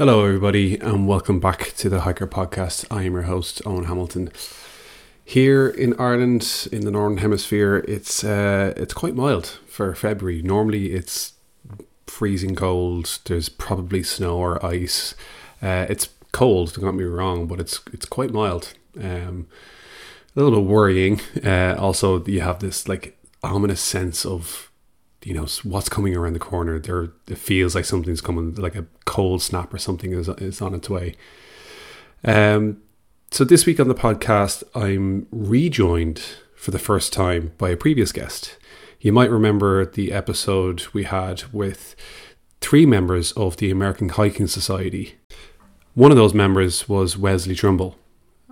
[0.00, 2.86] Hello, everybody, and welcome back to the Hiker Podcast.
[2.90, 4.32] I am your host, Owen Hamilton.
[5.22, 10.40] Here in Ireland, in the Northern Hemisphere, it's uh, it's quite mild for February.
[10.40, 11.34] Normally, it's
[12.06, 13.18] freezing cold.
[13.26, 15.14] There's probably snow or ice.
[15.60, 16.72] Uh, it's cold.
[16.72, 18.72] Don't get me wrong, but it's it's quite mild.
[18.98, 19.48] Um,
[20.34, 21.20] a little bit worrying.
[21.44, 24.69] Uh, also, you have this like ominous sense of
[25.22, 26.78] you know what's coming around the corner.
[26.78, 30.74] There, it feels like something's coming, like a cold snap or something is is on
[30.74, 31.14] its way.
[32.24, 32.82] Um,
[33.30, 36.20] so this week on the podcast, I'm rejoined
[36.56, 38.56] for the first time by a previous guest.
[39.00, 41.96] You might remember the episode we had with
[42.60, 45.14] three members of the American Hiking Society.
[45.94, 47.96] One of those members was Wesley Trimble.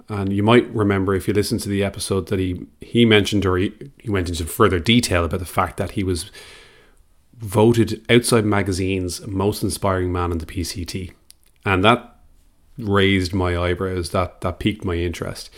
[0.09, 3.59] And you might remember if you listened to the episode that he, he mentioned or
[3.59, 6.31] he, he went into further detail about the fact that he was
[7.39, 11.13] voted Outside Magazine's most inspiring man in the PCT.
[11.65, 12.17] And that
[12.77, 15.51] raised my eyebrows, that, that piqued my interest.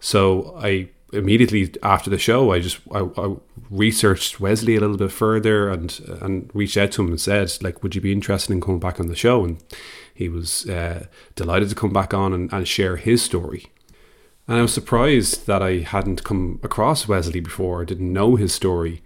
[0.00, 3.36] So I immediately after the show, I just I, I,
[3.70, 7.82] researched Wesley a little bit further and and reached out to him and said, like,
[7.82, 9.44] would you be interested in coming back on the show?
[9.44, 9.62] And
[10.12, 11.06] he was uh,
[11.36, 13.66] delighted to come back on and, and share his story.
[14.46, 18.52] And I was surprised that I hadn't come across Wesley before, I didn't know his
[18.52, 19.02] story.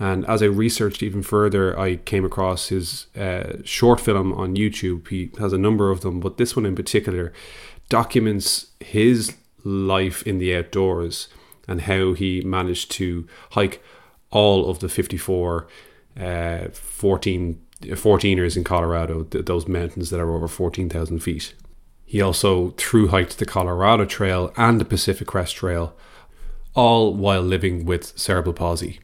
[0.00, 5.08] And as I researched even further, I came across his uh, short film on YouTube.
[5.08, 7.32] He has a number of them, but this one in particular
[7.88, 11.28] documents his life in the outdoors
[11.66, 13.82] and how he managed to hike
[14.30, 15.66] all of the 54
[16.20, 21.54] uh, 14 14ers in Colorado, th- those mountains that are over 14,000 feet.
[22.04, 25.94] He also through hiked the Colorado Trail and the Pacific Crest Trail,
[26.74, 29.00] all while living with cerebral palsy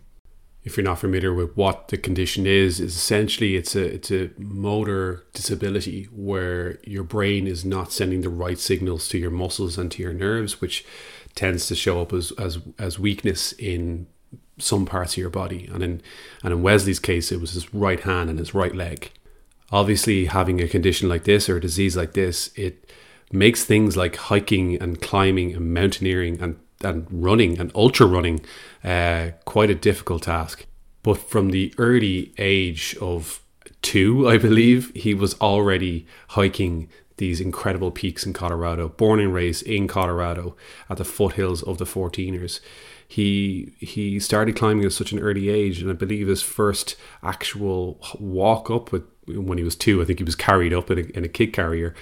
[0.64, 4.30] if you're not familiar with what the condition is, is essentially it's a it's a
[4.38, 9.92] motor disability where your brain is not sending the right signals to your muscles and
[9.92, 10.84] to your nerves, which
[11.34, 14.06] tends to show up as as as weakness in
[14.58, 15.68] some parts of your body.
[15.72, 16.02] And in
[16.42, 19.10] and in Wesley's case, it was his right hand and his right leg.
[19.70, 22.90] Obviously, having a condition like this or a disease like this, it
[23.30, 28.40] makes things like hiking and climbing and mountaineering and and running and ultra running
[28.82, 30.66] uh, quite a difficult task.
[31.02, 33.40] But from the early age of
[33.82, 39.62] two, I believe, he was already hiking these incredible peaks in Colorado, born and raised
[39.64, 40.56] in Colorado
[40.90, 42.60] at the foothills of the 14ers.
[43.06, 48.00] He he started climbing at such an early age, and I believe his first actual
[48.18, 51.02] walk up with when he was two, I think he was carried up in a,
[51.16, 51.94] in a kid carrier.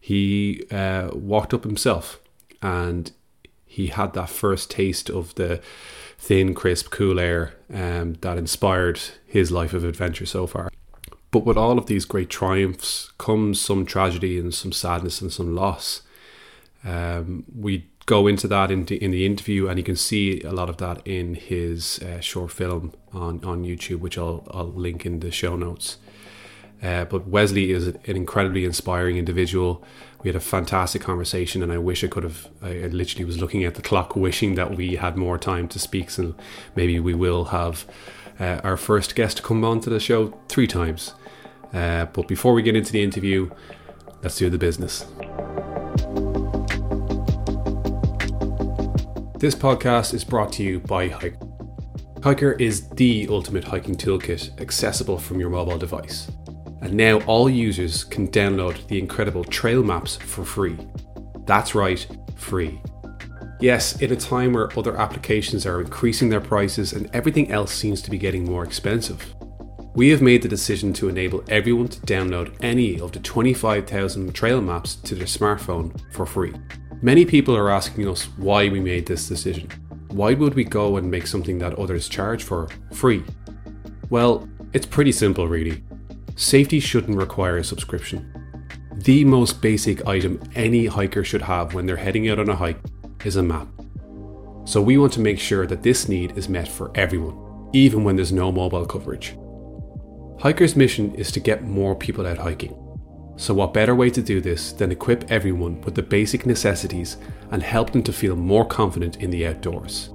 [0.00, 2.20] He uh, walked up himself,
[2.60, 3.10] and
[3.72, 5.58] he had that first taste of the
[6.18, 10.70] thin, crisp, cool air um, that inspired his life of adventure so far.
[11.30, 15.54] But with all of these great triumphs comes some tragedy and some sadness and some
[15.54, 16.02] loss.
[16.84, 20.52] Um, we go into that in the, in the interview, and you can see a
[20.52, 25.06] lot of that in his uh, short film on, on YouTube, which I'll, I'll link
[25.06, 25.96] in the show notes.
[26.82, 29.82] Uh, but Wesley is an incredibly inspiring individual.
[30.22, 32.48] We had a fantastic conversation, and I wish I could have.
[32.62, 36.10] I literally was looking at the clock, wishing that we had more time to speak.
[36.10, 36.34] So
[36.76, 37.84] maybe we will have
[38.38, 41.14] uh, our first guest come on to the show three times.
[41.72, 43.50] Uh, but before we get into the interview,
[44.22, 45.00] let's do the business.
[49.38, 51.36] This podcast is brought to you by Hiker.
[52.22, 56.30] Hiker is the ultimate hiking toolkit accessible from your mobile device
[56.82, 60.76] and now all users can download the incredible trail maps for free.
[61.46, 62.04] That's right,
[62.36, 62.80] free.
[63.60, 68.02] Yes, in a time where other applications are increasing their prices and everything else seems
[68.02, 69.32] to be getting more expensive.
[69.94, 74.60] We have made the decision to enable everyone to download any of the 25,000 trail
[74.60, 76.52] maps to their smartphone for free.
[77.00, 79.68] Many people are asking us why we made this decision.
[80.08, 83.22] Why would we go and make something that others charge for free?
[84.10, 85.84] Well, it's pretty simple, really
[86.42, 88.28] safety shouldn't require a subscription.
[88.94, 92.80] The most basic item any hiker should have when they're heading out on a hike
[93.24, 93.68] is a map.
[94.64, 98.16] So we want to make sure that this need is met for everyone, even when
[98.16, 99.36] there's no mobile coverage.
[100.38, 102.78] Hiker's mission is to get more people out hiking.
[103.36, 107.16] So, what better way to do this than equip everyone with the basic necessities
[107.50, 110.10] and help them to feel more confident in the outdoors?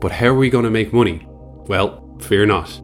[0.00, 1.26] But how are we going to make money?
[1.66, 2.80] Well, fear not.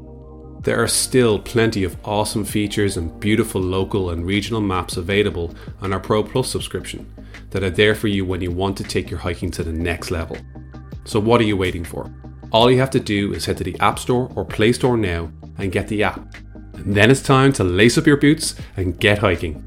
[0.67, 5.93] There are still plenty of awesome features and beautiful local and regional maps available on
[5.93, 7.07] our Pro Plus subscription
[7.51, 10.11] that are there for you when you want to take your hiking to the next
[10.11, 10.37] level.
[11.05, 12.13] So, what are you waiting for?
[12.51, 15.31] All you have to do is head to the App Store or Play Store now
[15.57, 16.35] and get the app.
[16.75, 19.63] And then it's time to lace up your boots and get hiking.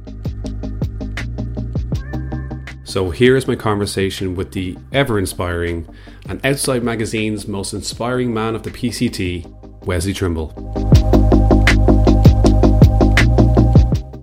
[2.83, 5.87] So here's my conversation with the ever inspiring
[6.27, 9.58] and Outside Magazine's most inspiring man of the PCT,
[9.89, 10.53] Wesley Trimble.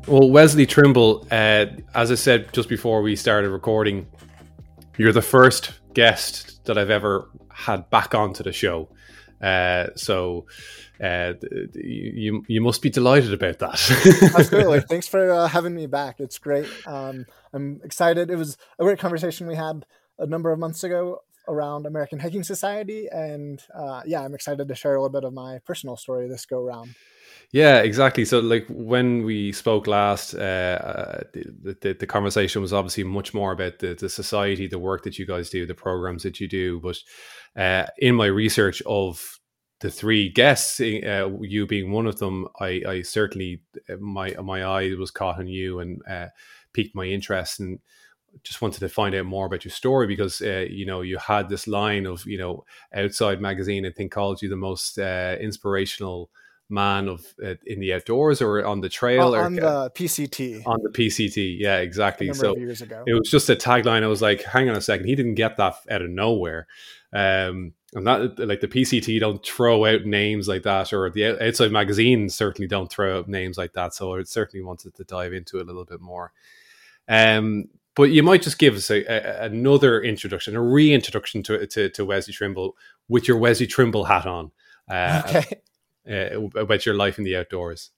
[0.06, 4.06] Well, Wesley Trimble, uh, as I said just before we started recording,
[4.96, 8.90] you're the first guest that I've ever had back onto the show.
[9.42, 10.46] Uh, so
[11.02, 11.32] uh,
[11.74, 14.32] you you must be delighted about that.
[14.38, 14.82] Absolutely.
[14.82, 16.20] Thanks for uh, having me back.
[16.20, 16.68] It's great.
[16.86, 18.30] Um, I'm excited.
[18.30, 19.84] It was a great conversation we had
[20.16, 24.74] a number of months ago around American Hiking Society, and uh, yeah, I'm excited to
[24.74, 26.94] share a little bit of my personal story this go round.
[27.52, 28.24] Yeah, exactly.
[28.24, 33.34] So, like when we spoke last, uh, uh, the, the, the conversation was obviously much
[33.34, 36.48] more about the the society, the work that you guys do, the programs that you
[36.48, 36.80] do.
[36.80, 36.98] But
[37.60, 39.38] uh, in my research of
[39.80, 44.64] the three guests, uh, you being one of them, I, I, certainly uh, my my
[44.64, 46.28] eye was caught on you and uh,
[46.72, 47.78] piqued my interest and
[48.42, 51.48] just wanted to find out more about your story because uh, you know you had
[51.48, 56.30] this line of you know outside magazine I think called you the most uh, inspirational
[56.68, 60.78] man of uh, in the outdoors or on the trail or on the PCT on
[60.82, 63.04] the PCT yeah exactly so years ago.
[63.06, 65.56] it was just a tagline I was like hang on a second he didn't get
[65.58, 66.66] that out of nowhere
[67.12, 71.72] um and that like the PCT don't throw out names like that, or the outside
[71.72, 73.94] magazine certainly don't throw out names like that.
[73.94, 76.32] So I certainly wanted to dive into it a little bit more.
[77.08, 81.88] Um, but you might just give us a, a, another introduction, a reintroduction to, to,
[81.90, 82.76] to Wesley Trimble
[83.08, 84.52] with your Wesley Trimble hat on.
[84.88, 85.60] Uh, okay.
[86.08, 87.90] Uh, about your life in the outdoors.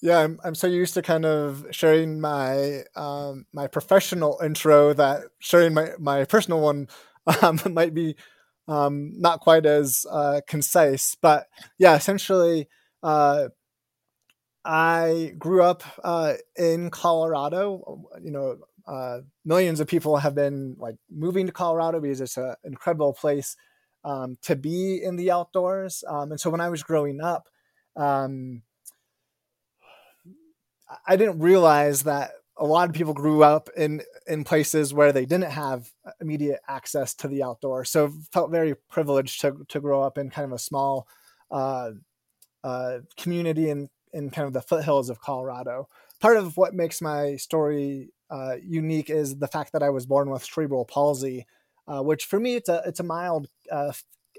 [0.00, 5.24] Yeah, I'm, I'm so used to kind of sharing my um, my professional intro that
[5.40, 6.88] sharing my, my personal one
[7.42, 8.16] um, might be
[8.66, 12.66] um, not quite as uh, concise, but yeah, essentially,
[13.02, 13.48] uh,
[14.64, 18.04] I grew up uh, in Colorado.
[18.22, 18.56] You know,
[18.86, 23.56] uh, millions of people have been like moving to Colorado because it's an incredible place
[24.04, 26.04] um, to be in the outdoors.
[26.08, 27.48] Um, and so when I was growing up,
[27.96, 28.62] um,
[31.06, 35.24] I didn't realize that a lot of people grew up in in places where they
[35.24, 35.90] didn't have
[36.20, 37.84] immediate access to the outdoor.
[37.84, 41.08] So felt very privileged to to grow up in kind of a small
[41.50, 41.92] uh,
[42.62, 45.88] uh, community in in kind of the foothills of Colorado.
[46.20, 50.30] Part of what makes my story uh, unique is the fact that I was born
[50.30, 51.46] with cerebral palsy,
[51.88, 53.92] uh, which for me it's a it's a mild uh,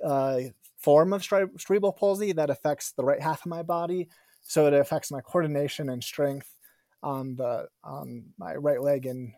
[0.03, 0.39] uh,
[0.77, 4.09] form of cerebral palsy that affects the right half of my body.
[4.41, 6.55] So it affects my coordination and strength
[7.03, 9.33] on the on my right leg and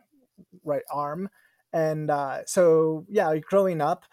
[0.64, 1.30] right arm.
[1.74, 4.06] And uh, so, yeah, growing up,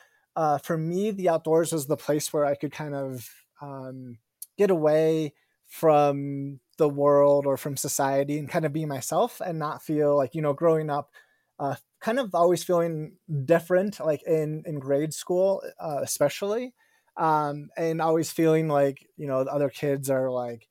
[0.62, 3.28] for me, the outdoors was the place where I could kind of
[3.60, 4.16] um,
[4.56, 5.34] get away
[5.66, 10.34] from the world or from society and kind of be myself and not feel like,
[10.34, 11.12] you know, growing up,
[11.60, 13.14] uh, kind of always feeling
[13.46, 16.74] different, like in, in grade school, uh, especially.
[17.16, 20.68] Um, and always feeling like, you know, the other kids are like,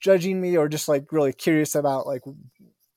[0.00, 2.22] judging me or just like really curious about like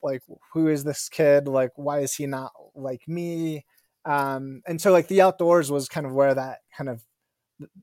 [0.04, 0.22] like
[0.54, 3.66] who is this kid like why is he not like me
[4.06, 7.02] um and so like the outdoors was kind of where that kind of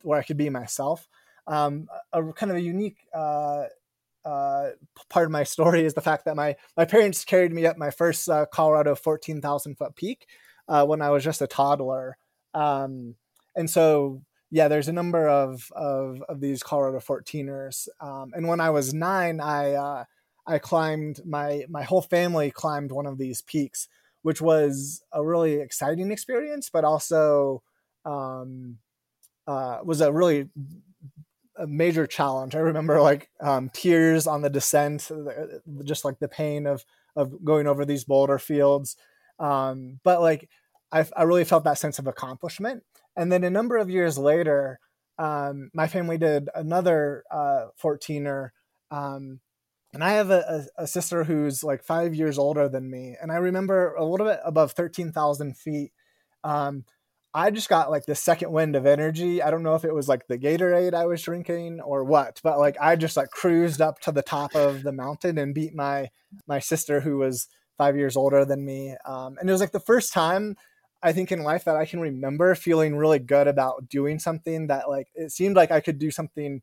[0.03, 1.09] where i could be myself
[1.47, 3.65] um a, a kind of a unique uh
[4.25, 4.71] uh,
[5.09, 7.91] part of my story is the fact that my my parents carried me up my
[7.91, 10.27] first uh, Colorado 14,000 foot peak
[10.69, 12.17] uh, when I was just a toddler.
[12.55, 13.17] Um,
[13.57, 17.89] and so yeah, there's a number of of, of these Colorado 14ers.
[18.01, 20.05] Um, and when I was nine, I uh,
[20.47, 23.89] I climbed my my whole family climbed one of these peaks,
[24.23, 27.63] which was a really exciting experience, but also
[28.05, 28.79] um,
[29.47, 30.49] uh, was a really
[31.57, 32.55] a major challenge.
[32.55, 35.11] I remember like um, tears on the descent,
[35.85, 36.85] just like the pain of
[37.17, 38.97] of going over these boulder fields.
[39.39, 40.49] Um, but like
[40.93, 42.83] I, I really felt that sense of accomplishment.
[43.17, 44.81] And then a number of years later,
[45.19, 48.51] um, my family did another uh, 14er.
[48.91, 49.41] Um,
[49.93, 53.17] and I have a, a, a, sister who's like five years older than me.
[53.21, 55.93] And I remember a little bit above 13,000 feet.
[56.43, 56.85] Um,
[57.37, 59.43] I just got like the second wind of energy.
[59.43, 62.61] I don't know if it was like the Gatorade I was drinking or what, but
[62.61, 66.11] like I just like cruised up to the top of the mountain and beat my
[66.47, 68.95] my sister who was five years older than me.
[69.05, 70.57] Um, and it was like the first time
[71.03, 74.89] I think in life that I can remember feeling really good about doing something that
[74.89, 76.63] like it seemed like I could do something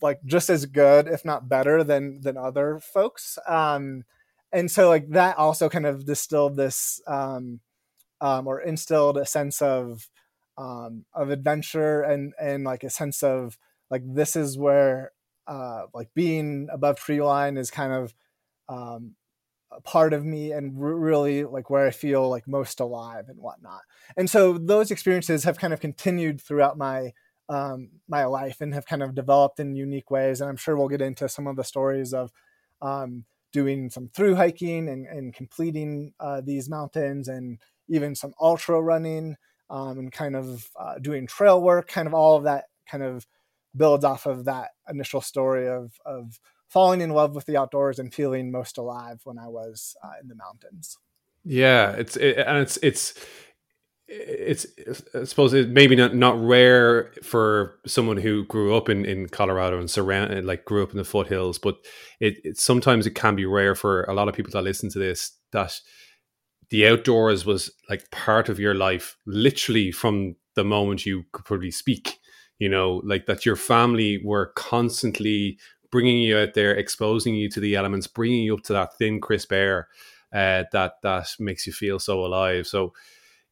[0.00, 4.02] like just as good if not better than than other folks um
[4.50, 7.60] and so like that also kind of distilled this um
[8.20, 10.08] um or instilled a sense of
[10.56, 13.58] um of adventure and and like a sense of
[13.90, 15.12] like this is where
[15.48, 18.14] uh, like being above tree line is kind of
[18.68, 19.14] um,
[19.72, 23.38] a part of me and r- really like where I feel like most alive and
[23.38, 23.80] whatnot.
[24.16, 27.12] And so those experiences have kind of continued throughout my
[27.50, 30.42] um, my life and have kind of developed in unique ways.
[30.42, 32.30] And I'm sure we'll get into some of the stories of
[32.82, 37.58] um, doing some through hiking and, and completing uh, these mountains and
[37.88, 39.36] even some ultra running
[39.70, 43.26] um, and kind of uh, doing trail work, kind of all of that kind of
[43.76, 48.14] builds off of that initial story of, of falling in love with the outdoors and
[48.14, 50.96] feeling most alive when I was uh, in the mountains.
[51.44, 53.14] Yeah, it's it, and it's it's
[54.08, 54.66] it's
[55.14, 59.78] I suppose it maybe not not rare for someone who grew up in in Colorado
[59.78, 61.76] and surrounded like grew up in the foothills, but
[62.20, 64.98] it, it sometimes it can be rare for a lot of people that listen to
[64.98, 65.78] this that
[66.70, 71.70] the outdoors was like part of your life literally from the moment you could probably
[71.70, 72.18] speak
[72.58, 75.58] you know like that your family were constantly
[75.90, 79.20] bringing you out there exposing you to the elements bringing you up to that thin
[79.20, 79.88] crisp air
[80.32, 82.92] uh, that that makes you feel so alive so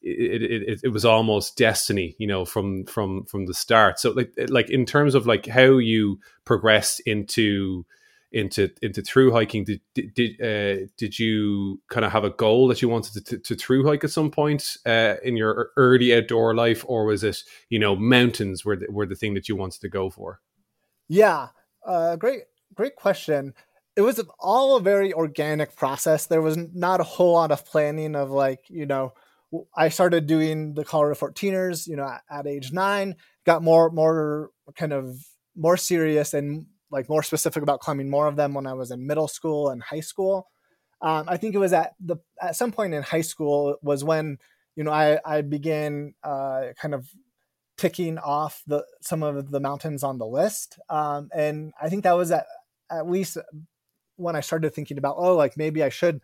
[0.02, 3.98] it, it, it was almost destiny, you know, from from from the start.
[3.98, 7.84] So like like in terms of like how you progressed into
[8.32, 12.82] into into through hiking, did did uh, did you kind of have a goal that
[12.82, 16.54] you wanted to, to, to through hike at some point uh, in your early outdoor
[16.54, 19.80] life, or was it you know mountains were the, were the thing that you wanted
[19.80, 20.40] to go for?
[21.08, 21.48] Yeah,
[21.86, 22.42] uh, great
[22.74, 23.54] great question
[23.96, 26.26] it was all a very organic process.
[26.26, 29.14] There was not a whole lot of planning of like, you know,
[29.74, 33.16] I started doing the Colorado 14ers, you know, at, at, age nine,
[33.46, 35.16] got more, more kind of
[35.56, 39.06] more serious and like more specific about climbing more of them when I was in
[39.06, 40.48] middle school and high school.
[41.02, 44.38] Um, I think it was at the, at some point in high school was when,
[44.76, 47.08] you know, I, I began uh, kind of
[47.76, 50.78] ticking off the, some of the mountains on the list.
[50.88, 52.46] Um, and I think that was at,
[52.90, 53.36] at least
[54.16, 56.20] when I started thinking about, oh, like maybe I should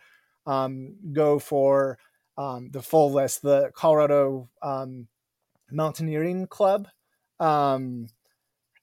[0.47, 1.99] um, go for,
[2.38, 5.09] um, the full list, the Colorado um,
[5.71, 6.88] Mountaineering Club
[7.40, 8.07] um,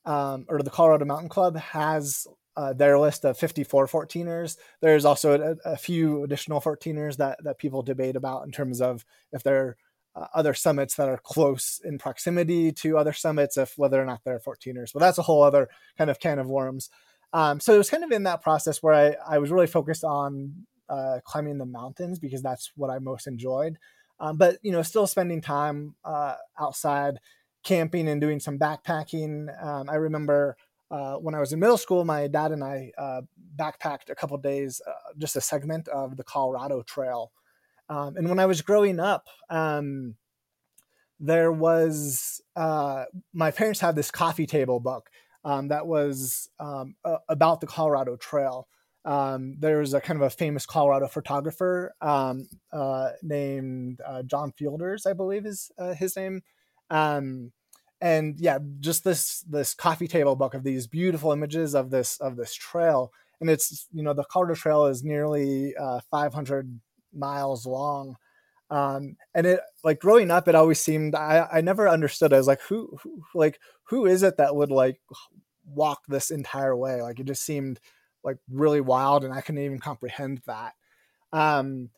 [0.06, 2.28] um or the Colorado Mountain Club has
[2.58, 4.58] uh, their list of 54 14ers.
[4.82, 9.06] There's also a, a, few additional 14ers that, that people debate about in terms of
[9.32, 9.78] if there are
[10.16, 14.22] uh, other summits that are close in proximity to other summits, if whether or not
[14.26, 14.92] they're 14ers.
[14.92, 16.90] But that's a whole other kind of can of worms.
[17.32, 20.04] Um, so it was kind of in that process where I, I was really focused
[20.04, 23.78] on uh, climbing the mountains because that's what I most enjoyed.
[24.20, 27.20] Um, but you know, still spending time uh, outside,
[27.64, 29.48] camping and doing some backpacking.
[29.64, 30.58] Um, I remember
[30.92, 33.22] uh, when I was in middle school, my dad and I uh,
[33.56, 37.32] backpacked a couple days, uh, just a segment of the Colorado Trail.
[37.90, 40.16] Um, and when I was growing up, um,
[41.20, 45.10] there was uh, my parents had this coffee table book
[45.44, 46.96] um, that was um,
[47.28, 48.68] about the Colorado Trail
[49.06, 52.36] um, there's a kind of a famous Colorado photographer uh,
[53.24, 56.42] named uh, John Fielders, I believe is his name.
[56.90, 57.52] Um,
[58.02, 62.38] and yeah, just this this coffee table book of these beautiful images of this of
[62.38, 66.80] this trail, and it's you know the Colorado Trail is nearly uh, 500
[67.14, 68.16] miles long.
[68.72, 72.34] Um, and it like growing up, it always seemed I, I never understood.
[72.34, 75.00] I was like, who, who like who is it that would like
[75.66, 77.02] walk this entire way?
[77.02, 77.80] Like it just seemed
[78.24, 80.74] like really wild and I couldn't even comprehend that.
[81.34, 81.90] Um,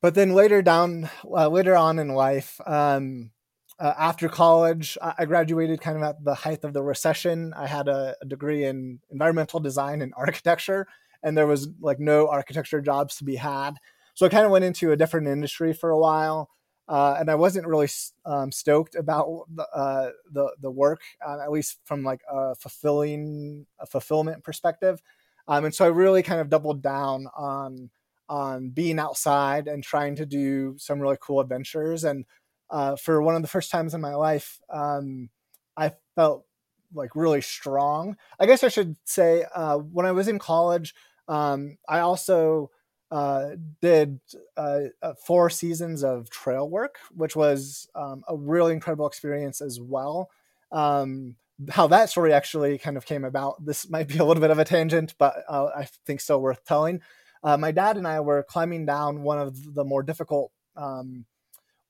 [0.00, 3.30] but then later down, uh, later on in life, um,
[3.80, 7.54] uh, after college, I graduated kind of at the height of the recession.
[7.56, 10.86] I had a, a, degree in environmental design and architecture,
[11.22, 13.76] and there was like no architecture jobs to be had.
[14.14, 16.50] So I kind of went into a different industry for a while,
[16.88, 17.88] uh, and I wasn't really
[18.26, 23.66] um, stoked about the, uh, the, the work, uh, at least from like a fulfilling
[23.78, 25.00] a fulfillment perspective.
[25.48, 27.88] Um, and so I really kind of doubled down on
[28.28, 32.04] on being outside and trying to do some really cool adventures.
[32.04, 32.24] And
[32.70, 35.28] uh, for one of the first times in my life, um,
[35.76, 36.46] I felt
[36.94, 38.16] like really strong.
[38.38, 40.94] I guess I should say uh, when I was in college,
[41.28, 42.70] um, I also
[43.10, 43.50] uh,
[43.80, 44.20] did
[44.56, 49.80] uh, uh, four seasons of trail work, which was um, a really incredible experience as
[49.80, 50.30] well.
[50.70, 51.36] Um,
[51.68, 53.64] how that story actually kind of came about.
[53.64, 56.64] This might be a little bit of a tangent, but uh, I think still worth
[56.64, 57.00] telling.
[57.42, 61.24] My dad and I were climbing down one of the more difficult, um,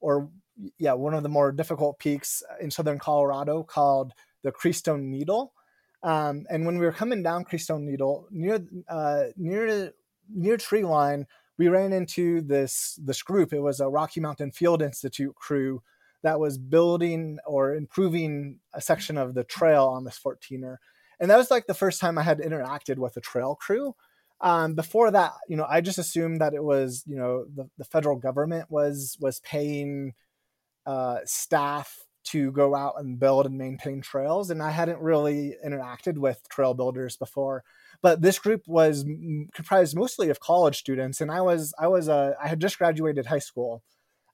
[0.01, 0.31] or
[0.79, 4.13] yeah, one of the more difficult peaks in southern Colorado called
[4.43, 5.53] the Crestone Needle.
[6.03, 9.93] Um, and when we were coming down Crestone Needle near uh, near
[10.33, 11.27] near tree line,
[11.59, 13.53] we ran into this this group.
[13.53, 15.83] It was a Rocky Mountain Field Institute crew
[16.23, 20.77] that was building or improving a section of the trail on this 14er.
[21.19, 23.95] and that was like the first time I had interacted with a trail crew.
[24.43, 27.85] Um, before that, you know, I just assumed that it was, you know, the, the
[27.85, 30.15] federal government was was paying
[30.87, 36.19] uh, staff to go out and build and maintain trails, and I hadn't really interacted
[36.19, 37.65] with trail builders before.
[38.03, 39.05] But this group was
[39.55, 43.27] comprised mostly of college students, and I was I was a I had just graduated
[43.27, 43.83] high school,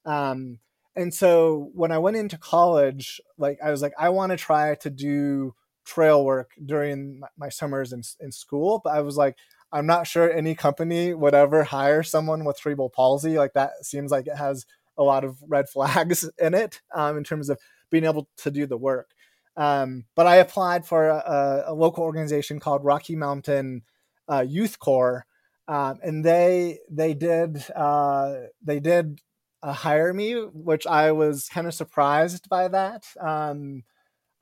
[0.05, 0.59] um,
[0.97, 4.75] and so when I went into college, like I was like I want to try
[4.77, 9.37] to do trail work during my summers in, in school, but I was like
[9.73, 13.37] I'm not sure any company would ever hire someone with cerebral palsy.
[13.39, 14.65] Like that seems like it has
[14.99, 17.59] a lot of red flags in it um, in terms of
[17.91, 19.11] being able to do the work.
[19.57, 23.83] Um, but I applied for a, a, local organization called Rocky Mountain
[24.31, 25.25] uh, Youth Corps,
[25.67, 29.21] um, and they they did uh, they did
[29.63, 33.07] uh, hire me, which I was kind of surprised by that.
[33.19, 33.85] Um,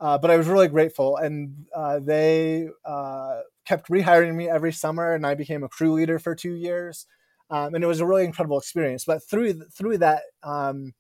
[0.01, 5.13] uh, but I was really grateful, and uh, they uh, kept rehiring me every summer,
[5.13, 7.07] and I became a crew leader for two years,
[7.55, 9.05] um, and it was a really incredible experience.
[9.05, 10.93] But through through that um,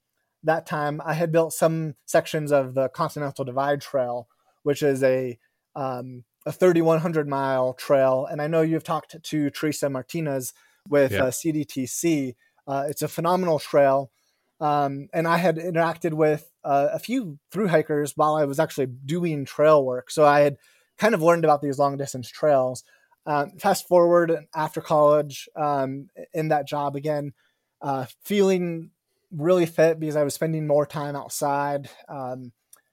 [0.44, 4.28] that time, I had built some sections of the Continental Divide Trail,
[4.62, 5.36] which is a
[5.74, 10.52] um, a 3,100 mile trail, and I know you've talked to Teresa Martinez
[10.88, 11.24] with yeah.
[11.24, 12.36] uh, CDTC.
[12.68, 14.12] Uh, it's a phenomenal trail.
[14.60, 18.86] Um, and I had interacted with uh, a few through hikers while I was actually
[18.86, 20.10] doing trail work.
[20.10, 20.58] So I had
[20.98, 22.84] kind of learned about these long distance trails.
[23.26, 27.32] Um, fast forward after college, um, in that job again,
[27.80, 28.90] uh, feeling
[29.30, 31.88] really fit because I was spending more time outside.
[32.08, 32.52] Um,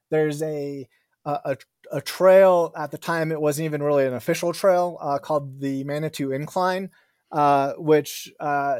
[0.10, 0.88] there's a,
[1.26, 1.58] a,
[1.92, 5.84] a trail at the time; it wasn't even really an official trail uh, called the
[5.84, 6.90] Manitou Incline,
[7.32, 8.80] uh, which uh,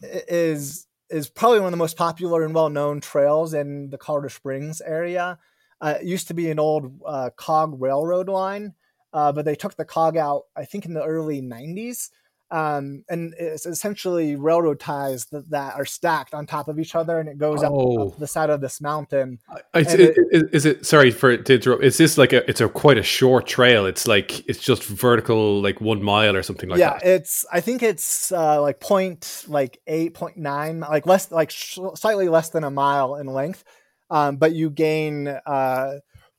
[0.00, 4.28] is is probably one of the most popular and well known trails in the Colorado
[4.28, 5.38] Springs area.
[5.80, 8.74] Uh, it used to be an old uh, cog railroad line,
[9.16, 12.10] uh, but they took the cog out, I think, in the early 90s.
[12.48, 17.18] Um, and it's essentially railroad ties that, that, are stacked on top of each other,
[17.18, 18.02] and it goes oh.
[18.02, 19.40] up, up, the side of this mountain.
[19.74, 20.86] Is it, it, is it?
[20.86, 21.82] Sorry for to interrupt.
[21.82, 22.48] Is this like a?
[22.48, 23.84] It's a quite a short trail.
[23.84, 27.04] It's like it's just vertical, like one mile or something like yeah, that.
[27.04, 27.44] Yeah, it's.
[27.52, 32.28] I think it's uh, like point like eight point nine, like less, like sh- slightly
[32.28, 33.64] less than a mile in length
[34.10, 35.94] um, but you gain uh,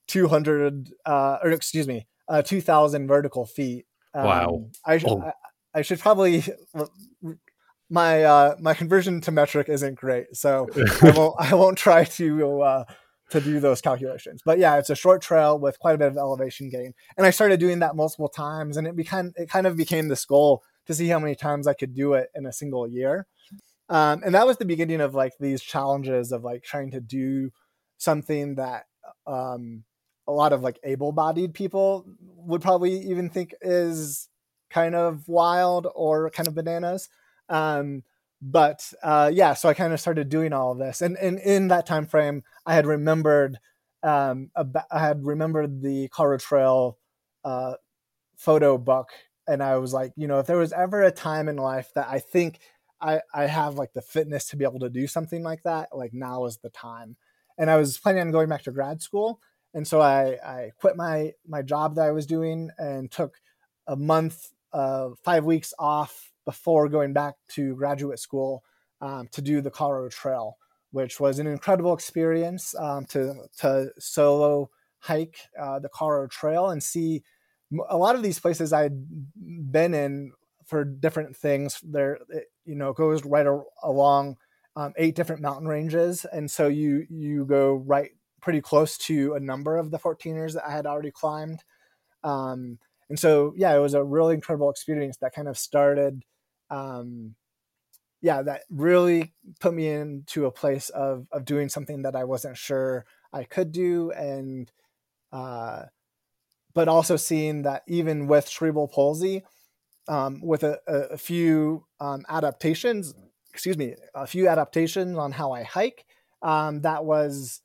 [0.07, 3.85] 200 uh, or excuse me uh, 2000 vertical feet.
[4.13, 4.69] Um, wow.
[4.85, 5.21] I, oh.
[5.21, 6.43] I, I, should probably
[7.89, 10.67] my uh, my conversion to metric isn't great so
[11.01, 12.83] i won't i won't try to uh,
[13.29, 14.41] to do those calculations.
[14.43, 16.93] But yeah it's a short trail with quite a bit of elevation gain.
[17.17, 20.25] And i started doing that multiple times and it became it kind of became this
[20.25, 23.27] goal to see how many times i could do it in a single year.
[23.89, 27.51] Um, and that was the beginning of like these challenges of like trying to do
[27.97, 28.85] something that
[29.25, 29.83] um,
[30.27, 32.05] a lot of like able-bodied people
[32.37, 34.29] would probably even think is
[34.69, 37.09] kind of wild or kind of bananas
[37.49, 38.03] um,
[38.41, 41.69] but uh, yeah so i kind of started doing all of this and, and in
[41.69, 43.57] that time frame i had remembered
[44.03, 46.97] um, about, i had remembered the colorado trail
[47.43, 47.73] uh,
[48.35, 49.09] photo book
[49.47, 52.07] and i was like you know if there was ever a time in life that
[52.09, 52.59] i think
[53.01, 55.89] I, I have like the fitness to be able to do something like that.
[55.95, 57.15] Like now is the time.
[57.57, 59.39] And I was planning on going back to grad school.
[59.73, 63.37] And so I, I quit my, my job that I was doing and took
[63.87, 68.63] a month, uh, five weeks off before going back to graduate school
[69.01, 70.57] um, to do the Colorado Trail,
[70.91, 76.81] which was an incredible experience um, to, to solo hike uh, the Colorado Trail and
[76.81, 77.23] see
[77.89, 78.93] a lot of these places I'd
[79.71, 80.31] been in
[80.65, 81.79] for different things.
[81.83, 84.37] There, it, you know, goes right a- along
[84.75, 89.39] um, eight different mountain ranges, and so you you go right pretty close to a
[89.39, 91.63] number of the 14ers that I had already climbed.
[92.23, 96.23] Um, and so, yeah, it was a really incredible experience that kind of started.
[96.69, 97.35] Um,
[98.21, 102.57] yeah, that really put me into a place of of doing something that I wasn't
[102.57, 104.71] sure I could do, and
[105.31, 105.83] uh,
[106.73, 109.43] but also seeing that even with cerebral palsy,
[110.07, 113.13] um, with a, a few um, adaptations,
[113.51, 116.05] excuse me, a few adaptations on how I hike.
[116.41, 117.61] Um, that was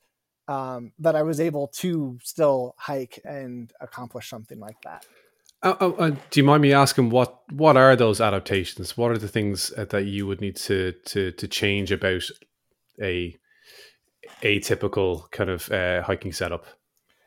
[0.49, 5.07] um, that I was able to still hike and accomplish something like that.
[5.63, 8.97] Uh, uh, uh do you mind me asking what what are those adaptations?
[8.97, 12.23] What are the things uh, that you would need to to to change about
[13.01, 13.37] a
[14.43, 16.67] atypical kind of uh, hiking setup?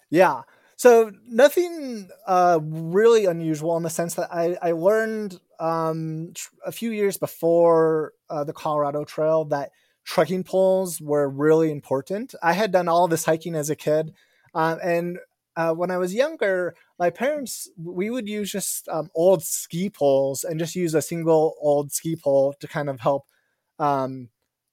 [0.10, 0.42] Yeah,
[0.76, 6.34] so nothing uh, really unusual in the sense that I, I learned um,
[6.66, 9.72] a few years before uh, the Colorado Trail that
[10.06, 12.36] trekking poles were really important.
[12.42, 14.14] I had done all this hiking as a kid,
[14.54, 15.20] um, and
[15.58, 20.44] uh, when I was younger, my parents we would use just um, old ski poles
[20.44, 23.26] and just use a single old ski pole to kind of help,
[23.80, 24.30] um,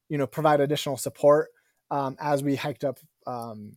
[0.09, 1.49] you know, provide additional support
[1.91, 3.77] um, as we hiked up um,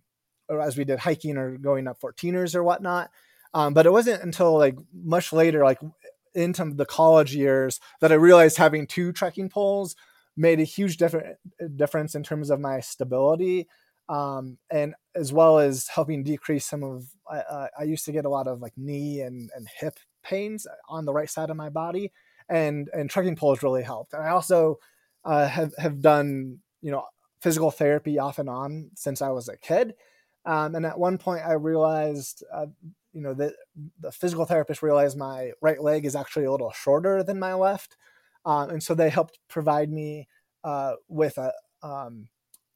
[0.50, 3.10] or as we did hiking or going up 14ers or whatnot.
[3.54, 5.80] But it wasn't until like much later, like
[6.34, 9.96] into the college years, that I realized having two trekking poles
[10.38, 11.38] made a huge different
[11.76, 13.68] difference in terms of my stability
[14.10, 18.30] um, and as well as helping decrease some of I, I used to get a
[18.30, 22.12] lot of like knee and, and hip pains on the right side of my body
[22.50, 24.14] and and trekking poles really helped.
[24.14, 24.80] And i also
[25.24, 27.04] uh, have have done you know
[27.42, 29.96] physical therapy off and on since i was a kid
[30.46, 32.68] um, and at one point i realized uh,
[33.14, 33.54] you know that
[34.00, 37.98] the physical therapist realized my right leg is actually a little shorter than my left
[38.46, 40.28] um, and so they helped provide me
[40.64, 42.28] uh, with a um,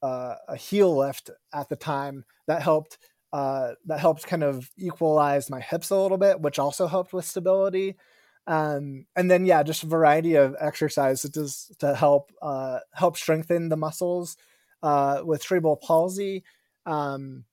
[0.02, 2.98] uh, a heel lift at the time that helped
[3.32, 7.24] uh, that helped kind of equalize my hips a little bit, which also helped with
[7.24, 7.96] stability.
[8.46, 13.68] Um, and then yeah, just a variety of exercise to to help uh, help strengthen
[13.68, 14.36] the muscles
[14.82, 16.42] uh, with cerebral palsy.
[16.86, 17.44] Um,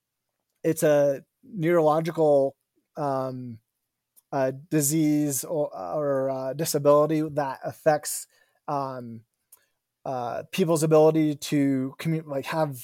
[0.64, 2.56] it's a neurological
[2.96, 3.60] um,
[4.32, 8.28] uh, disease or, or uh, disability that affects
[8.68, 9.22] um,
[10.06, 11.94] uh, people's ability to
[12.26, 12.78] like have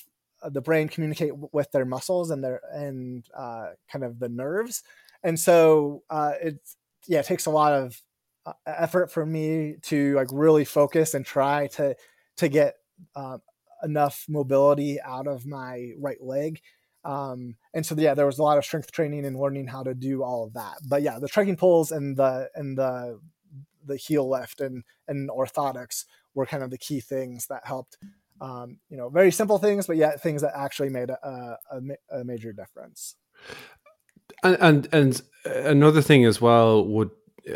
[0.52, 4.84] the brain communicate with their muscles and their and uh, kind of the nerves.
[5.24, 6.76] And so uh, it's
[7.08, 8.02] yeah it takes a lot of
[8.46, 11.96] uh, effort for me to like really focus and try to
[12.38, 12.76] to get
[13.16, 13.38] uh,
[13.84, 16.62] enough mobility out of my right leg
[17.06, 19.94] um, and so yeah there was a lot of strength training and learning how to
[19.94, 23.20] do all of that but yeah the trekking poles and the and the
[23.86, 27.98] the heel lift and and orthotics were kind of the key things that helped.
[28.42, 32.24] Um, you know, very simple things, but yet things that actually made a, a, a
[32.24, 33.16] major difference.
[34.42, 37.12] And, and and another thing as well would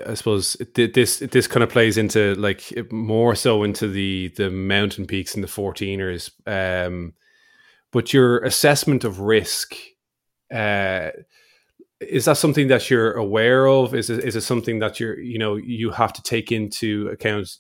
[0.05, 5.07] I suppose this this kind of plays into like more so into the the mountain
[5.07, 6.31] peaks and the 14ers.
[6.45, 7.13] Um,
[7.91, 9.75] but your assessment of risk,
[10.53, 11.09] uh,
[11.99, 13.95] is that something that you're aware of?
[13.95, 17.57] Is it, is it something that you're you know you have to take into account?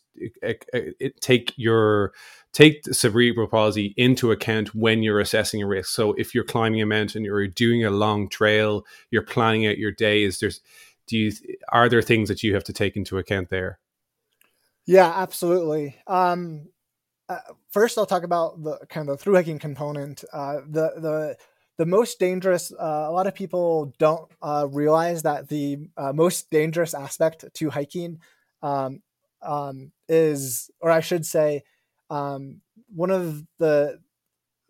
[1.21, 2.13] Take your
[2.53, 5.89] take cerebral palsy into account when you're assessing a risk.
[5.89, 9.77] So if you're climbing a mountain or you're doing a long trail, you're planning out
[9.77, 10.39] your days.
[10.39, 10.61] There's
[11.07, 11.31] do you
[11.69, 13.79] are there things that you have to take into account there?
[14.85, 15.97] Yeah, absolutely.
[16.07, 16.69] Um,
[17.29, 20.23] uh, first, I'll talk about the kind of the through hiking component.
[20.31, 21.37] Uh, the the
[21.77, 26.49] the most dangerous uh, a lot of people don't uh, realize that the uh, most
[26.49, 28.19] dangerous aspect to hiking
[28.61, 29.01] um,
[29.41, 31.63] um, is or i should say
[32.09, 32.61] um,
[32.93, 33.99] one of the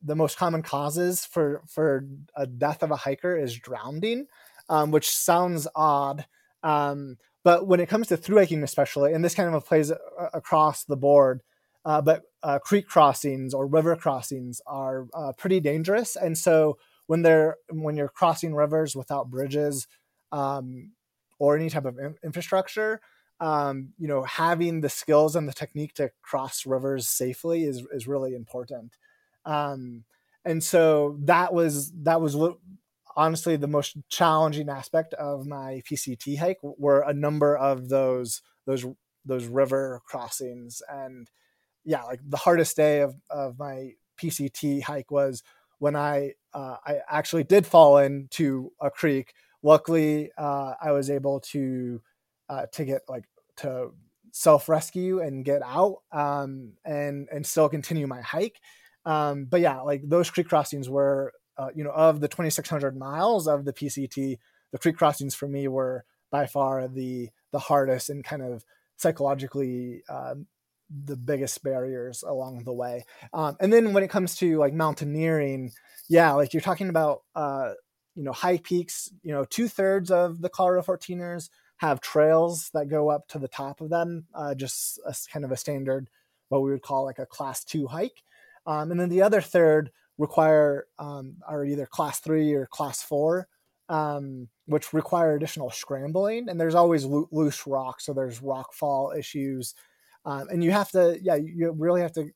[0.04, 4.28] the most common causes for for a death of a hiker is drowning
[4.70, 6.26] um, which sounds odd
[6.63, 9.91] um, but when it comes to through hiking especially and this kind of plays
[10.34, 11.41] across the board
[11.88, 16.17] uh, but uh, creek crossings or river crossings are uh, pretty dangerous.
[16.17, 19.88] And so when they're when you're crossing rivers without bridges
[20.34, 20.91] um,
[21.39, 23.02] or any type of in- infrastructure
[23.39, 28.08] um, you know having the skills and the technique to cross rivers safely is is
[28.08, 28.97] really important.
[29.45, 30.04] Um,
[30.45, 32.36] and so that was that was
[33.15, 38.86] honestly the most challenging aspect of my PCT hike were a number of those those
[39.26, 40.82] those river crossings.
[40.89, 41.30] And
[41.88, 45.41] yeah like the hardest day of, of my PCT hike was
[45.80, 49.34] when I uh, I actually did fall into a creek.
[49.63, 52.02] Luckily, uh, I was able to
[52.50, 53.26] uh, to get like
[53.58, 53.89] to
[54.32, 58.60] self rescue and get out um, and and still continue my hike.
[59.06, 63.47] Um, but yeah, like those creek crossings were uh, you know of the 2,600 miles
[63.47, 64.38] of the PCT,
[64.71, 68.63] the creek crossings for me were by far the the hardest and kind of
[68.97, 70.47] psychologically um,
[70.89, 73.06] the biggest barriers along the way.
[73.34, 75.71] Um, and then when it comes to like mountaineering,
[76.08, 77.73] yeah, like you're talking about, uh,
[78.15, 82.89] you know, high peaks, you know, two thirds of the Colorado 14ers have trails that
[82.89, 86.10] go up to the top of them, uh, just a, kind of a standard,
[86.50, 88.23] what we would call like a class two hike.
[88.65, 93.47] Um, and then the other third require um, are either class three or class four,
[93.89, 96.50] um, which require additional scrambling.
[96.50, 99.76] And there's always lo- loose rock, so there's rock fall issues
[100.25, 102.30] um, and you have to yeah you really have to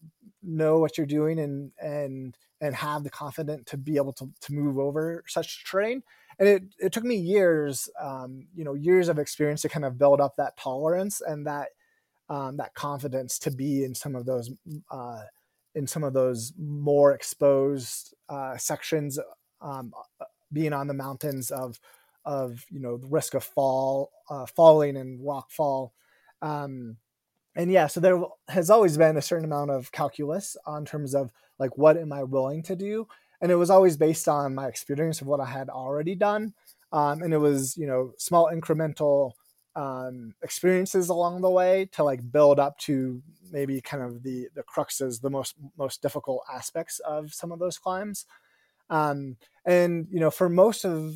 [0.43, 4.53] know what you're doing and and and have the confidence to be able to, to
[4.53, 6.03] move over such terrain.
[6.37, 9.97] And it, it took me years um, you know years of experience to kind of
[9.97, 11.69] build up that tolerance and that
[12.29, 14.51] um, that confidence to be in some of those
[14.89, 15.21] uh,
[15.75, 19.19] in some of those more exposed uh, sections
[19.61, 19.93] um,
[20.51, 21.79] being on the mountains of
[22.25, 25.93] of you know the risk of fall uh, falling and rock fall.
[26.41, 26.97] Um,
[27.55, 31.31] and yeah so there has always been a certain amount of calculus on terms of
[31.59, 33.07] like what am i willing to do?
[33.43, 36.53] And it was always based on my experience of what i had already done
[36.91, 39.31] um, and it was you know small incremental
[39.75, 44.63] um, experiences along the way to like build up to maybe kind of the the
[44.63, 48.25] cruxes the most most difficult aspects of some of those climbs.
[48.89, 51.15] Um, and you know for most of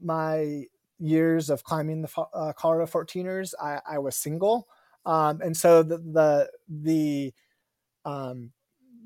[0.00, 0.64] my
[0.98, 4.66] years of climbing the uh, colorado 14ers I, I was single
[5.06, 7.34] um, and so the the the
[8.04, 8.52] um,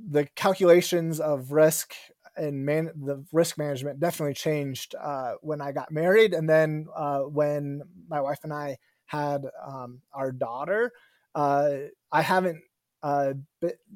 [0.09, 1.95] the calculations of risk
[2.37, 7.21] and man the risk management definitely changed uh, when I got married, and then uh,
[7.21, 10.93] when my wife and I had um, our daughter.
[11.35, 11.75] Uh,
[12.11, 12.63] I haven't
[13.03, 13.35] uh,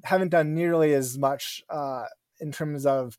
[0.05, 2.05] haven't done nearly as much uh,
[2.41, 3.19] in terms of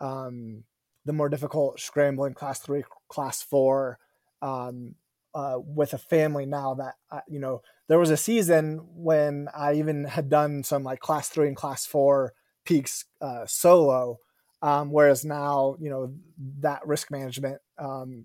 [0.00, 0.64] um,
[1.04, 3.98] the more difficult scrambling class three, class four
[4.42, 4.94] um,
[5.36, 6.94] uh, with a family now that
[7.28, 11.46] you know there was a season when I even had done some like class three
[11.46, 12.32] and class four
[12.64, 13.04] peaks
[13.46, 14.18] solo
[14.62, 16.12] um, whereas now, you know,
[16.60, 18.24] that risk management um,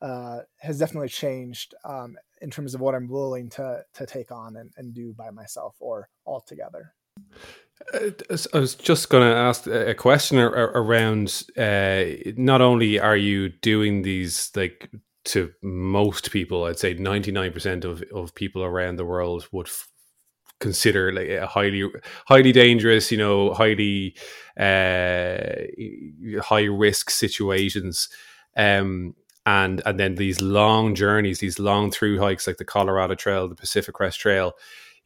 [0.00, 4.56] uh, has definitely changed um, in terms of what I'm willing to to take on
[4.56, 6.94] and, and do by myself or altogether.
[7.92, 8.10] Uh,
[8.54, 12.04] I was just going to ask a question around uh,
[12.36, 14.90] not only are you doing these like
[15.26, 19.68] to most people, I'd say 99% of, of people around the world would
[20.58, 21.84] consider like a highly
[22.26, 24.16] highly dangerous you know highly
[24.58, 25.36] uh
[26.42, 28.08] high risk situations.
[28.56, 33.46] Um and and then these long journeys these long through hikes like the colorado trail
[33.48, 34.54] the pacific crest trail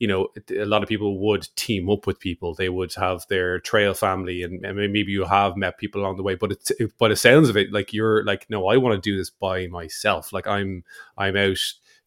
[0.00, 2.54] you know a lot of people would team up with people.
[2.54, 6.24] They would have their trail family and, and maybe you have met people along the
[6.24, 9.10] way but it but the sounds of it like you're like no i want to
[9.10, 10.32] do this by myself.
[10.32, 10.82] Like i'm
[11.16, 11.58] i'm out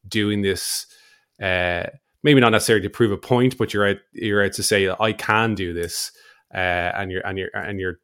[0.10, 0.88] doing this
[1.42, 1.86] uh
[2.24, 5.14] maybe not necessarily to prove a point, but you're out you're out to say I
[5.14, 6.12] can do this,
[6.54, 8.00] uh, and you're and you're and you're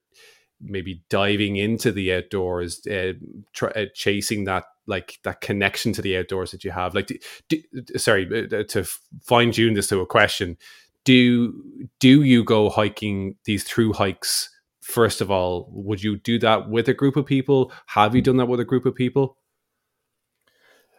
[0.62, 3.14] maybe diving into the outdoors, uh,
[3.62, 6.96] uh, chasing that like that connection to the outdoors that you have.
[6.96, 7.62] Like, do, do,
[7.98, 8.84] sorry uh, uh, to
[9.22, 10.58] fine tune this to a question.
[11.06, 11.54] Do
[12.00, 14.50] do you go hiking these through hikes?
[14.82, 17.72] First of all, would you do that with a group of people?
[17.88, 19.38] Have you done that with a group of people?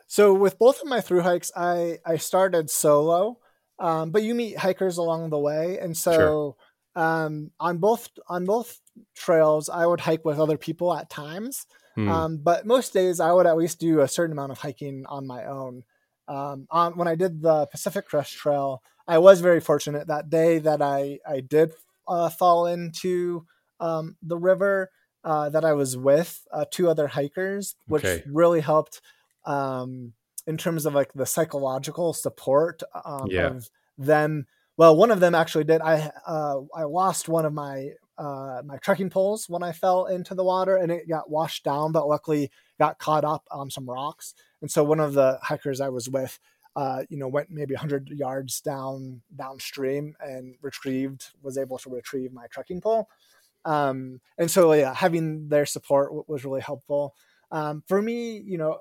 [0.07, 3.39] So with both of my through hikes, I I started solo,
[3.79, 6.57] um, but you meet hikers along the way, and so
[6.97, 7.05] sure.
[7.05, 8.81] um, on both on both
[9.17, 11.67] trails, I would hike with other people at times.
[12.05, 12.09] Hmm.
[12.09, 15.27] Um, but most days, I would at least do a certain amount of hiking on
[15.27, 15.85] my own.
[16.29, 20.59] Um, on when I did the Pacific Crest Trail, I was very fortunate that day
[20.59, 21.73] that I I did
[22.07, 23.47] uh, fall into
[23.81, 24.91] um, the river
[25.25, 28.23] uh, that I was with uh, two other hikers, which okay.
[28.27, 29.01] really helped
[29.45, 30.13] um,
[30.47, 33.49] in terms of like the psychological support um, yeah.
[33.49, 34.47] of them.
[34.77, 35.81] Well, one of them actually did.
[35.81, 40.35] I uh, I lost one of my uh, my trekking poles when I fell into
[40.35, 44.35] the water, and it got washed down, but luckily got caught up on some rocks.
[44.61, 46.39] And so one of the hikers I was with,
[46.77, 52.33] uh, you know, went maybe 100 yards down downstream and retrieved was able to retrieve
[52.33, 53.09] my trekking pole.
[53.65, 57.15] Um, and so yeah, having their support was really helpful.
[57.51, 58.79] Um, for me, you know,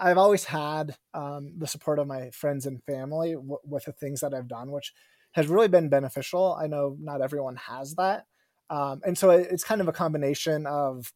[0.00, 4.20] I've always had um, the support of my friends and family w- with the things
[4.20, 4.92] that I've done, which
[5.32, 6.56] has really been beneficial.
[6.60, 8.26] I know not everyone has that,
[8.70, 11.12] um, and so it's kind of a combination of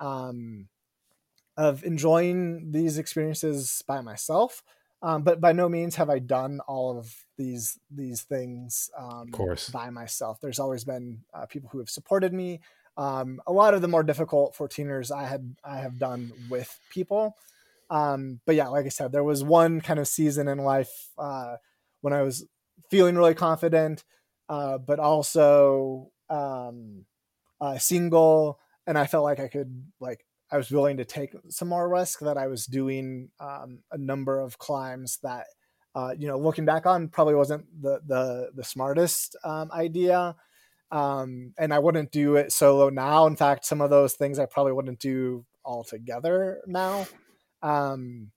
[0.00, 0.68] um,
[1.56, 4.62] of enjoying these experiences by myself,
[5.02, 9.32] um, but by no means have I done all of these these things um, of
[9.32, 9.68] course.
[9.70, 10.40] by myself.
[10.40, 12.60] There's always been uh, people who have supported me.
[12.96, 17.36] Um, a lot of the more difficult 14ers I had I have done with people.
[17.90, 21.56] Um, but yeah, like I said, there was one kind of season in life uh,
[22.00, 22.46] when I was
[22.90, 24.04] feeling really confident,
[24.48, 27.04] uh, but also um,
[27.60, 31.68] uh, single, and I felt like I could like I was willing to take some
[31.68, 32.20] more risk.
[32.20, 35.46] That I was doing um, a number of climbs that
[35.94, 40.34] uh, you know, looking back on, probably wasn't the the the smartest um, idea.
[40.90, 43.26] Um, and I wouldn't do it solo now.
[43.26, 47.06] In fact, some of those things I probably wouldn't do all together now.
[47.62, 48.30] Um,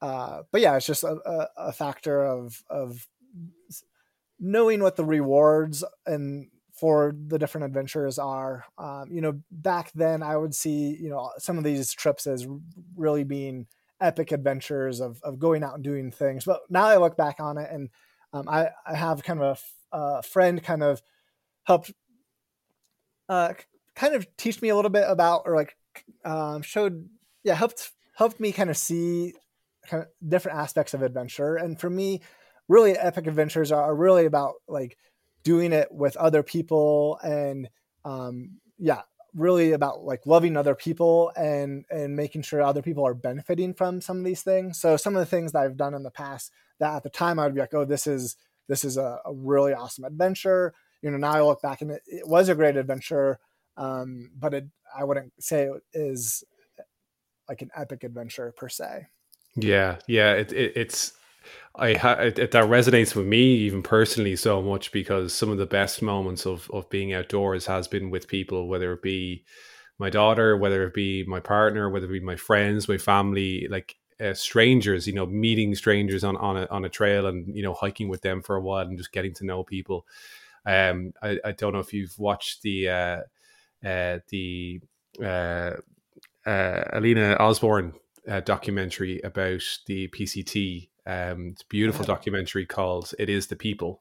[0.00, 3.06] uh, but yeah, it's just a, a, a factor of of
[4.38, 6.48] knowing what the rewards and
[6.80, 8.64] for the different adventures are.
[8.78, 12.46] Um, you know, back then I would see you know some of these trips as
[12.96, 13.66] really being
[14.00, 16.44] epic adventures of of going out and doing things.
[16.44, 17.90] But now I look back on it and
[18.32, 19.62] um, I I have kind of
[19.92, 21.02] a, a friend kind of
[21.64, 21.92] helped
[23.28, 23.52] uh,
[23.94, 25.76] kind of teach me a little bit about or like
[26.24, 27.08] um, showed
[27.44, 29.34] yeah helped helped me kind of see
[29.86, 31.56] kind of different aspects of adventure.
[31.56, 32.20] And for me,
[32.68, 34.96] really epic adventures are, really about like
[35.42, 37.68] doing it with other people and
[38.04, 39.02] um, yeah
[39.34, 44.00] really about like loving other people and and making sure other people are benefiting from
[44.00, 44.80] some of these things.
[44.80, 47.38] So some of the things that i've done in the past that at the time
[47.38, 48.36] i would be like oh this is
[48.68, 50.74] this is a, a really awesome adventure.
[51.02, 53.38] You know now i look back and it, it was a great adventure
[53.76, 56.44] um, but it, i wouldn't say it is
[57.48, 59.06] like an epic adventure per se.
[59.56, 61.12] Yeah yeah it, it it's
[61.76, 65.66] I ha- it, that resonates with me even personally so much because some of the
[65.66, 69.44] best moments of of being outdoors has been with people, whether it be
[69.98, 73.96] my daughter, whether it be my partner, whether it be my friends, my family, like
[74.20, 75.06] uh, strangers.
[75.06, 78.22] You know, meeting strangers on on a on a trail and you know hiking with
[78.22, 80.06] them for a while and just getting to know people.
[80.66, 83.20] Um, I, I don't know if you've watched the uh,
[83.84, 84.80] uh, the
[85.22, 85.72] uh,
[86.46, 87.94] uh, Alina Osborne
[88.28, 92.14] uh, documentary about the PCT um, it's a beautiful yeah.
[92.14, 94.00] documentary called "It Is the People."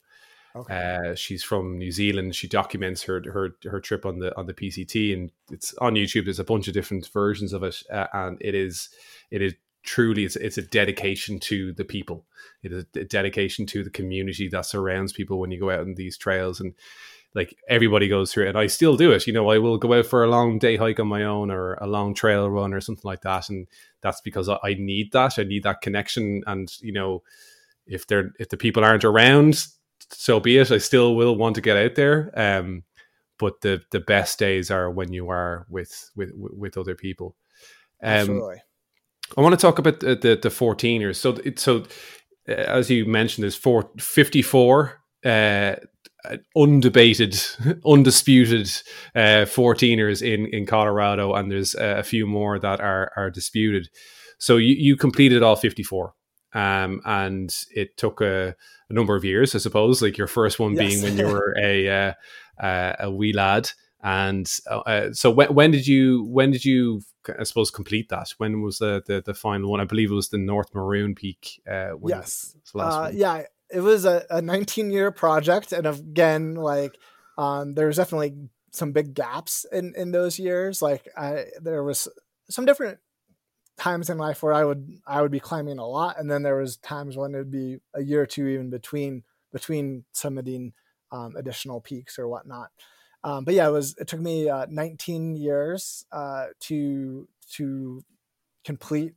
[0.56, 0.98] Okay.
[1.10, 2.36] Uh, she's from New Zealand.
[2.36, 6.26] She documents her her her trip on the on the PCT, and it's on YouTube.
[6.26, 8.90] There's a bunch of different versions of it, uh, and it is
[9.32, 12.26] it is truly it's it's a dedication to the people.
[12.64, 15.96] It is a dedication to the community that surrounds people when you go out on
[15.96, 16.74] these trails, and
[17.36, 18.50] like everybody goes through it.
[18.50, 19.28] And I still do it.
[19.28, 21.76] You know, I will go out for a long day hike on my own or
[21.76, 23.68] a long trail run or something like that, and
[24.02, 25.38] that's because I need that.
[25.38, 26.44] I need that connection.
[26.48, 27.24] And you know,
[27.86, 29.66] if they're if the people aren't around,
[30.12, 30.72] so be it.
[30.72, 32.32] I still will want to get out there.
[32.36, 32.84] Um,
[33.38, 37.36] but the the best days are when you are with with with other people.
[38.02, 38.62] Um, Absolutely.
[39.38, 41.16] I want to talk about the the, the 14ers.
[41.16, 41.86] So it, so
[42.48, 45.76] uh, as you mentioned, there's four, 54 uh,
[46.56, 48.70] undebated, undisputed
[49.16, 53.90] uh, 14ers in, in Colorado, and there's a few more that are, are disputed.
[54.38, 56.14] So you, you completed all 54.
[56.52, 58.56] Um, and it took a,
[58.90, 60.80] a, number of years, I suppose, like your first one yes.
[60.80, 62.14] being when you were a, uh,
[62.60, 63.70] uh, a wee lad.
[64.02, 67.02] And uh, uh, so when, when did you, when did you,
[67.38, 68.34] I suppose, complete that?
[68.38, 69.80] When was the, the, the final one?
[69.80, 71.62] I believe it was the North Maroon Peak.
[71.70, 72.56] Uh, yes.
[72.74, 76.98] Uh, yeah it was a, a 19 year project and again like
[77.38, 78.36] um, there was definitely
[78.72, 80.82] some big gaps in in those years.
[80.82, 82.08] Like i there was
[82.50, 83.00] some different
[83.78, 86.58] times in life where i would i would be climbing a lot and then there
[86.58, 90.74] was times when it would be a year or two even between between summiting
[91.14, 92.70] um, additional peaks or whatnot.
[93.24, 98.04] Um, but yeah it was it took me uh, 19 years uh, to to
[98.64, 99.14] complete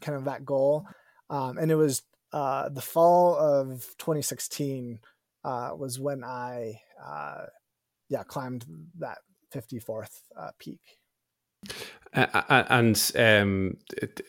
[0.00, 0.86] kind of that goal.
[1.30, 2.02] Um, and it was
[2.34, 4.98] uh, the fall of 2016
[5.44, 7.46] uh, was when I, uh,
[8.08, 8.66] yeah, climbed
[8.98, 9.18] that
[9.54, 10.80] 54th uh, peak.
[12.12, 13.76] and um,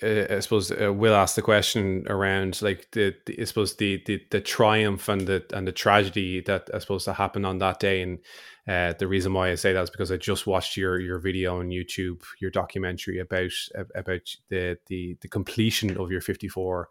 [0.04, 4.22] I suppose uh, we'll ask the question around like the, the, I suppose the, the
[4.32, 8.02] the triumph and the and the tragedy that I suppose that happened on that day.
[8.02, 8.20] And
[8.68, 11.60] uh, the reason why I say that is because I just watched your your video
[11.60, 13.52] on YouTube, your documentary about
[13.94, 16.88] about the the the completion of your 54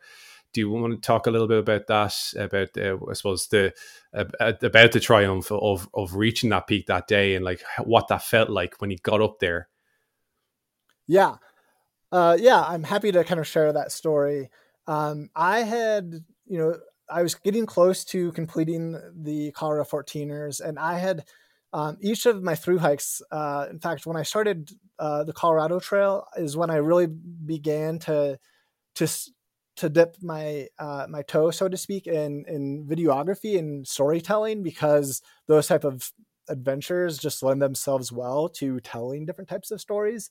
[0.55, 2.15] do you want to talk a little bit about that?
[2.37, 3.75] About uh, I suppose the
[4.15, 4.25] uh,
[4.63, 8.49] about the triumph of of reaching that peak that day and like what that felt
[8.49, 9.69] like when he got up there.
[11.07, 11.37] Yeah,
[12.13, 14.49] uh, yeah, I'm happy to kind of share that story.
[14.87, 16.77] Um, I had, you know,
[17.11, 21.25] I was getting close to completing the Colorado 14ers, and I had
[21.73, 23.21] um, each of my through hikes.
[23.33, 27.99] Uh, in fact, when I started uh, the Colorado Trail, is when I really began
[28.01, 28.39] to
[28.95, 29.09] to
[29.77, 35.23] to dip my uh, my toe, so to speak, in in videography and storytelling because
[35.47, 36.13] those type of
[36.49, 40.31] adventures just lend themselves well to telling different types of stories.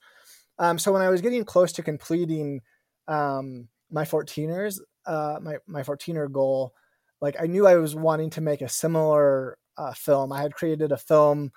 [0.60, 2.62] Um, so when I was getting close to completing
[3.08, 6.74] um, my 14ers, uh, my my 14er goal,
[7.22, 10.32] like I knew I was wanting to make a similar uh, film.
[10.32, 11.52] I had created a film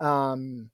[0.00, 0.70] um,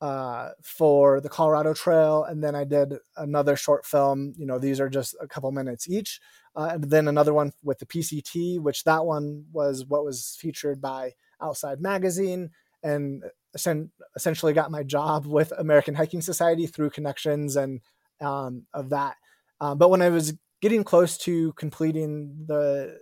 [0.00, 4.34] uh, for the Colorado Trail, and then I did another short film.
[4.36, 6.20] You know, these are just a couple minutes each,
[6.56, 10.80] uh, and then another one with the PCT, which that one was what was featured
[10.80, 12.50] by Outside Magazine,
[12.82, 13.24] and
[13.54, 17.80] essentially got my job with American Hiking Society through connections and
[18.20, 19.16] um, of that.
[19.60, 23.00] Uh, but when I was getting close to completing the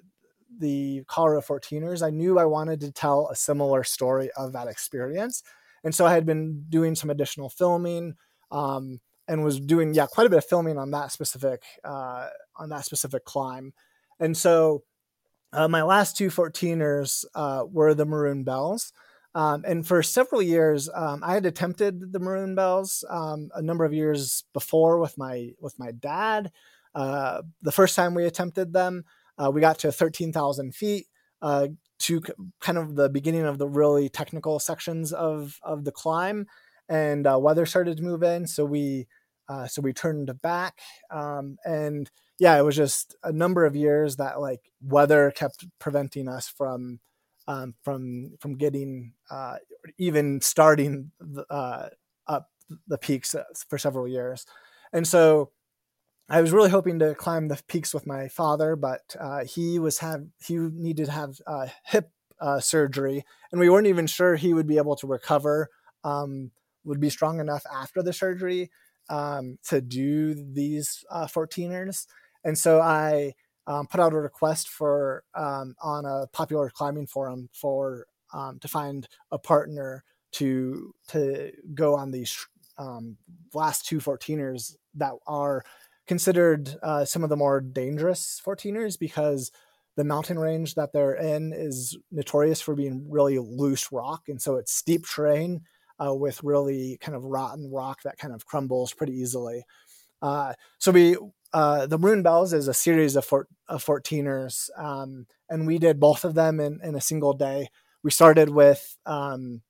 [0.59, 5.43] the Colorado 14ers, I knew I wanted to tell a similar story of that experience.
[5.85, 8.15] And so I had been doing some additional filming
[8.51, 12.69] um, and was doing yeah quite a bit of filming on that specific uh, on
[12.71, 13.73] that specific climb.
[14.21, 14.83] And so
[15.53, 18.93] uh, my last two 14ers uh, were the Maroon Bells.
[19.35, 23.85] Um, and for several years, um, I had attempted the maroon bells um, a number
[23.85, 26.51] of years before with my with my dad.
[26.95, 29.05] Uh, the first time we attempted them,
[29.37, 31.07] uh, we got to thirteen thousand feet
[31.43, 31.69] uh,
[32.01, 32.23] to
[32.61, 36.47] kind of the beginning of the really technical sections of of the climb,
[36.89, 39.07] and uh, weather started to move in, so we
[39.49, 40.79] uh, so we turned back,
[41.11, 46.29] um, and yeah, it was just a number of years that like weather kept preventing
[46.29, 47.01] us from
[47.47, 49.57] um, from from getting uh,
[49.99, 51.89] even starting the, uh,
[52.27, 52.51] up
[52.87, 54.47] the peaks uh, for several years,
[54.93, 55.51] and so
[56.29, 59.99] I was really hoping to climb the peaks with my father, but uh, he was
[59.99, 64.53] have he needed to have uh, hip uh, surgery, and we weren't even sure he
[64.53, 65.71] would be able to recover,
[66.05, 66.51] um,
[66.85, 68.71] would be strong enough after the surgery
[69.09, 72.07] um, to do these 14ers,
[72.45, 73.33] and so I
[73.67, 78.69] um, put out a request for um, on a popular climbing forum for um, to
[78.69, 83.17] find a partner to to go on these um,
[83.55, 85.65] last two 14ers that are
[86.09, 89.53] considered uh, some of the more dangerous 14ers because
[89.97, 94.57] the mountain range that they're in is notorious for being really loose rock and so
[94.57, 95.61] it's steep terrain
[96.05, 99.65] uh, with really kind of rotten rock that kind of crumbles pretty easily
[100.23, 101.17] uh, so we
[101.53, 105.99] uh, the Maroon Bells is a series of, four, of 14ers, um, and we did
[105.99, 107.69] both of them in, in a single day.
[108.03, 109.63] We started with um,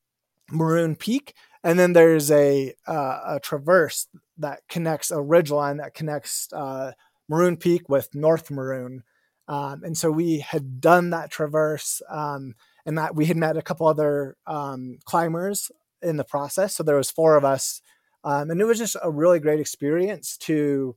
[0.50, 1.34] Maroon Peak,
[1.64, 4.06] and then there's a, uh, a traverse
[4.38, 6.92] that connects a ridgeline that connects uh,
[7.28, 9.02] Maroon Peak with North Maroon.
[9.48, 12.54] Um, and so we had done that traverse, um,
[12.84, 15.70] and that we had met a couple other um, climbers
[16.02, 16.74] in the process.
[16.74, 17.80] So there was four of us,
[18.24, 20.96] um, and it was just a really great experience to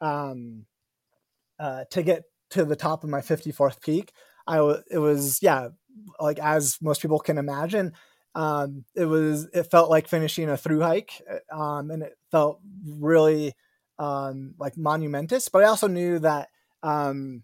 [0.00, 0.66] um,
[1.58, 4.12] uh, to get to the top of my 54th peak.
[4.46, 5.68] I w- it was yeah,
[6.20, 7.92] like as most people can imagine,
[8.34, 12.60] um, it was it felt like finishing a through hike, uh, um, and it felt
[12.86, 13.54] really
[13.98, 15.48] um, like monumentous.
[15.48, 16.48] But I also knew that
[16.82, 17.42] um,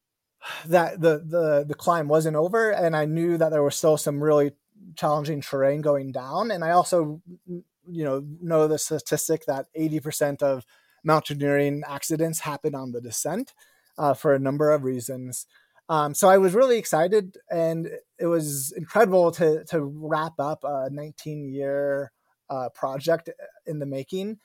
[0.66, 4.22] that the the the climb wasn't over, and I knew that there was still some
[4.22, 4.52] really
[4.94, 6.50] challenging terrain going down.
[6.50, 10.64] And I also you know know the statistic that 80% of
[11.04, 13.54] mountaineering accidents happen on the descent
[13.98, 15.46] uh, for a number of reasons.
[15.88, 20.88] Um, so I was really excited, and it was incredible to to wrap up a
[20.90, 22.12] 19 year
[22.50, 23.30] uh, project
[23.66, 24.38] in the making.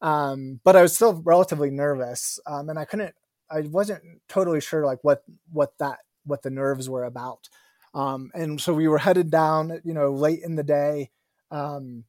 [0.00, 3.14] Um, but I was still relatively nervous, um, and I couldn't.
[3.50, 5.22] I wasn't totally sure like what
[5.52, 7.48] what that what the nerves were about.
[7.94, 11.10] Um, and so we were headed down, you know, late in the day,
[11.50, 12.04] um,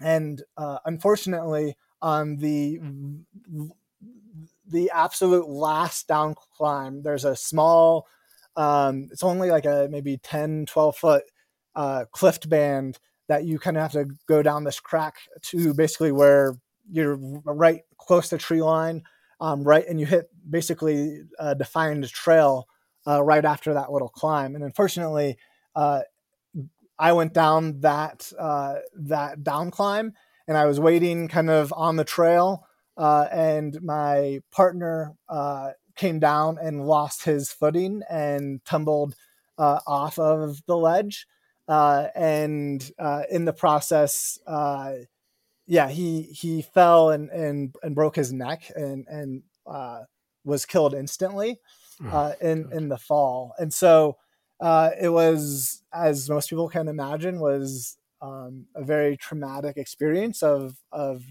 [0.00, 2.80] and uh, unfortunately, on the
[4.66, 8.06] the absolute last down climb there's a small
[8.56, 11.24] um, it's only like a maybe 10 12 foot
[11.74, 12.98] uh, cliff band
[13.28, 16.56] that you kind of have to go down this crack to basically where
[16.90, 19.02] you're right close to tree line
[19.40, 22.66] um, right and you hit basically a defined trail
[23.06, 24.54] uh, right after that little climb.
[24.54, 25.38] And unfortunately
[25.74, 26.02] uh,
[26.98, 30.12] i went down that uh, that down climb
[30.50, 35.70] and I was waiting kind of on the trail, uh, and my partner uh,
[36.00, 39.14] came down and lost his footing and tumbled
[39.58, 41.26] uh, off of the ledge,
[41.68, 44.94] uh, and uh, in the process, uh,
[45.66, 49.42] yeah, he he fell and and and broke his neck and and
[50.42, 51.60] was killed instantly
[52.10, 52.72] oh, in God.
[52.72, 54.16] in the fall, and so.
[55.00, 61.22] it was, as most people can imagine, was um, a very traumatic experience of of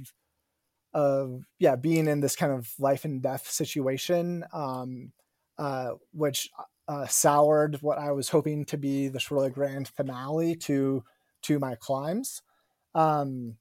[0.93, 5.11] of yeah being in this kind of life and death situation um,
[5.59, 6.49] uh, which
[6.87, 11.03] uh, soured what I was hoping to be this really grand finale to
[11.43, 12.41] to my climbs.
[12.95, 13.57] Um,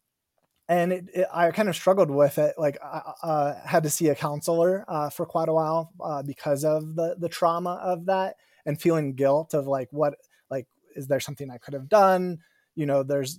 [0.68, 4.08] and it, it, I kind of struggled with it like I uh, had to see
[4.08, 8.36] a counselor uh, for quite a while uh, because of the the trauma of that
[8.64, 10.14] and feeling guilt of like what
[10.50, 10.66] like
[10.96, 12.38] is there something I could have done?
[12.74, 13.38] You know there's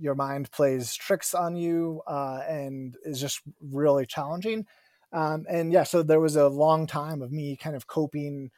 [0.00, 4.66] your mind plays tricks on you uh, and is just really challenging
[5.12, 8.50] um, and yeah so there was a long time of me kind of coping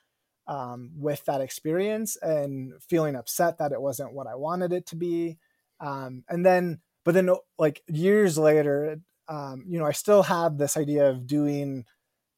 [0.47, 4.97] um, with that experience and feeling upset that it wasn't what i wanted it to
[4.97, 5.39] be
[5.81, 10.77] um, and then but then like years later um, you know i still have this
[10.77, 11.85] idea of doing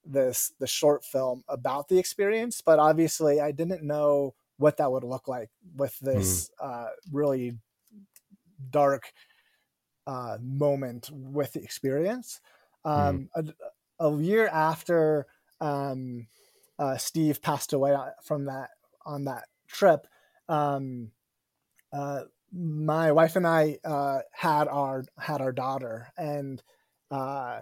[0.07, 5.05] this the short film about the experience but obviously i didn't know what that would
[5.05, 6.07] look like with hmm.
[6.07, 6.66] this mm.
[6.66, 7.55] uh, really
[8.70, 9.12] dark
[10.06, 12.40] uh, moment with the experience.
[12.84, 13.52] Um, mm.
[13.98, 15.26] a, a, year after
[15.60, 16.26] um,
[16.78, 18.70] uh, Steve passed away uh, from that
[19.06, 20.06] on that trip,
[20.48, 21.10] um,
[21.92, 26.62] uh, my wife and I uh, had our had our daughter, and
[27.10, 27.60] uh,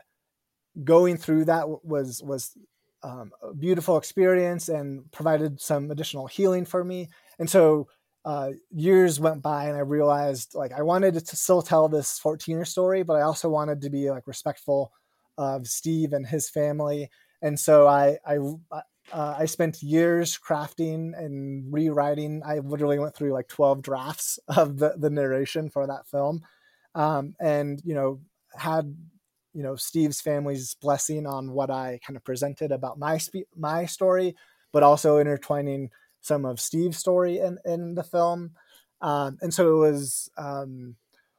[0.83, 2.57] going through that was was
[3.03, 7.09] um, a beautiful experience and provided some additional healing for me.
[7.39, 7.89] And so
[8.25, 12.67] uh, years went by, and I realized like I wanted to still tell this 14er
[12.67, 14.93] story, but I also wanted to be like respectful
[15.39, 17.11] of Steve and his family.
[17.41, 18.39] And so I I
[19.11, 22.43] uh, I spent years crafting and rewriting.
[22.45, 26.43] I literally went through like 12 drafts of the, the narration for that film.
[26.95, 28.21] Um, and, you know,
[28.57, 28.95] had,
[29.55, 33.87] you know, Steve's family's blessing on what I kind of presented about my, spe- my
[33.87, 34.35] story,
[34.73, 35.91] but also intertwining
[36.23, 38.53] some of Steve's story in, in the film.
[39.01, 40.97] Um, and so it was um,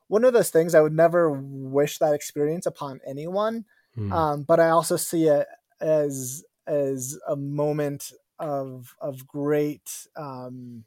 [0.07, 3.65] one of those things I would never wish that experience upon anyone.
[3.97, 4.47] Mm.
[4.47, 5.47] but I also see it
[5.79, 10.85] as as a moment of of great um,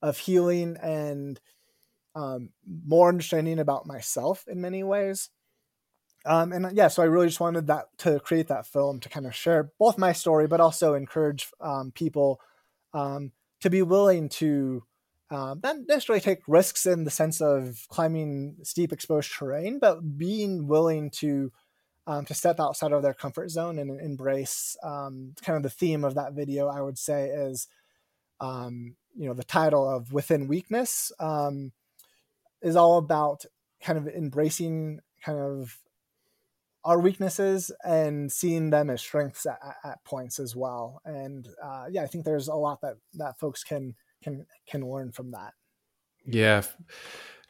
[0.00, 1.38] of healing and
[2.14, 2.50] um,
[2.86, 5.30] more understanding about myself in many ways.
[6.26, 9.26] Um, and yeah, so I really just wanted that to create that film to kind
[9.26, 12.40] of share both my story, but also encourage um, people
[12.94, 14.82] um, to be willing to
[15.30, 20.66] um, not necessarily take risks in the sense of climbing steep exposed terrain, but being
[20.66, 21.50] willing to
[22.06, 26.04] um, to step outside of their comfort zone and embrace um, kind of the theme
[26.04, 27.66] of that video i would say is
[28.40, 31.72] um, you know the title of within weakness um,
[32.62, 33.44] is all about
[33.82, 35.78] kind of embracing kind of
[36.84, 42.02] our weaknesses and seeing them as strengths at, at points as well and uh, yeah
[42.02, 45.52] i think there's a lot that that folks can can can learn from that
[46.26, 46.62] yeah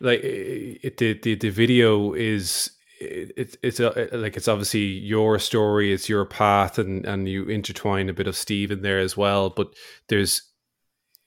[0.01, 2.71] like it, the, the the video is
[3.01, 8.09] it's it's a, like it's obviously your story, it's your path, and and you intertwine
[8.09, 9.51] a bit of Steve in there as well.
[9.51, 9.75] But
[10.09, 10.43] there's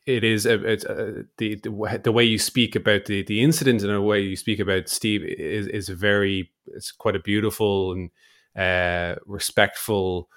[0.08, 3.82] it is a, it's a, the, the the way you speak about the the incident
[3.84, 7.92] and the way you speak about Steve is is a very it's quite a beautiful
[7.92, 8.10] and
[8.56, 10.30] uh, respectful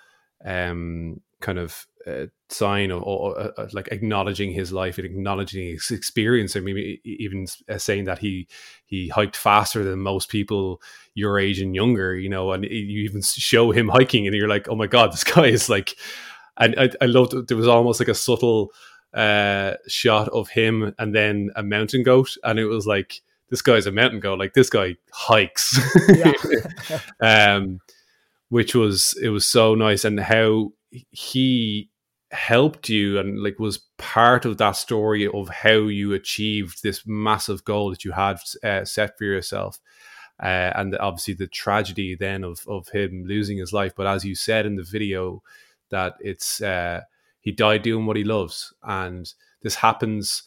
[0.44, 5.90] um, kind of uh, sign of, uh, uh, like acknowledging his life and acknowledging his
[5.90, 6.56] experience.
[6.56, 8.48] I mean, even uh, saying that he
[8.86, 10.82] he hiked faster than most people
[11.14, 14.68] your age and younger, you know, and you even show him hiking, and you're like,
[14.68, 15.96] oh my god, this guy is like.
[16.56, 18.70] And I, I loved there was almost like a subtle
[19.14, 23.86] uh, shot of him and then a mountain goat, and it was like this guy's
[23.86, 25.78] a mountain goat, like this guy hikes.
[27.20, 27.80] um,
[28.48, 30.72] which was it was so nice, and how
[31.10, 31.88] he
[32.32, 37.64] helped you and like was part of that story of how you achieved this massive
[37.64, 39.80] goal that you had uh, set for yourself.
[40.40, 43.92] Uh, and obviously the tragedy then of of him losing his life.
[43.96, 45.42] But as you said in the video
[45.90, 47.02] that it's uh,
[47.40, 49.32] he died doing what he loves and
[49.62, 50.42] this happens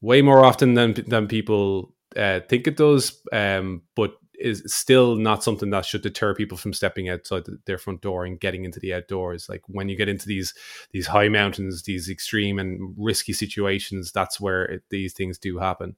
[0.00, 5.44] way more often than than people uh, think it does um, but is still not
[5.44, 8.92] something that should deter people from stepping outside their front door and getting into the
[8.92, 9.48] outdoors.
[9.48, 10.52] Like when you get into these
[10.90, 15.96] these high mountains, these extreme and risky situations, that's where it, these things do happen.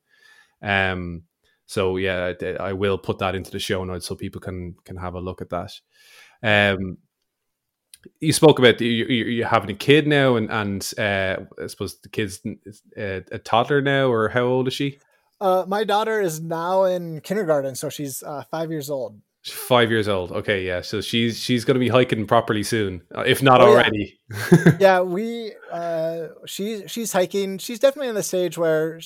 [0.63, 1.25] Um,
[1.67, 5.15] so yeah, I will put that into the show notes so people can can have
[5.15, 5.73] a look at that.
[6.43, 6.99] Um,
[8.21, 12.09] you spoke about you, you having a kid now, and and uh, I suppose the
[12.09, 12.41] kid's
[12.97, 14.99] a, uh, a toddler now, or how old is she?
[15.41, 19.21] Uh, my daughter is now in kindergarten, so she's uh, five years old.
[19.45, 20.33] Five years old.
[20.33, 20.81] Okay, yeah.
[20.81, 24.19] So she's she's going to be hiking properly soon, uh, if not oh, already.
[24.31, 24.77] Yeah.
[24.81, 27.59] yeah, we uh, she's she's hiking.
[27.59, 29.01] She's definitely in the stage where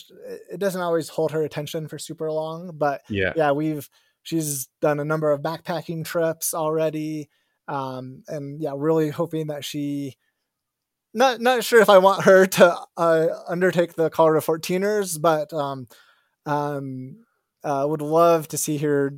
[0.48, 3.90] it doesn't always hold her attention for super long, but yeah, yeah, we've
[4.22, 7.30] she's done a number of backpacking trips already,
[7.68, 10.16] um, and yeah, really hoping that she
[11.14, 15.86] not not sure if I want her to uh, undertake the Colorado 14ers, but um,
[16.46, 17.24] um,
[17.64, 19.14] uh, would love to see her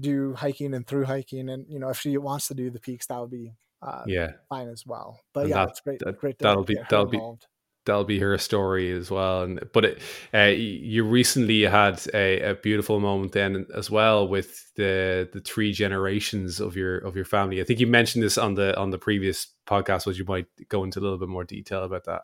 [0.00, 3.06] do hiking and through hiking, and you know, if she wants to do the peaks,
[3.06, 3.52] that would be
[3.82, 5.20] uh, yeah fine as well.
[5.32, 6.00] But and yeah, that's great.
[6.00, 6.38] That, great.
[6.38, 7.42] that'll be that'll involved.
[7.42, 7.46] be
[7.84, 9.42] that'll be her story as well.
[9.42, 9.98] And but it,
[10.32, 15.72] uh, you recently had a, a, beautiful moment then as well with the the three
[15.72, 17.60] generations of your of your family.
[17.60, 20.06] I think you mentioned this on the on the previous podcast.
[20.06, 22.22] Was you might go into a little bit more detail about that?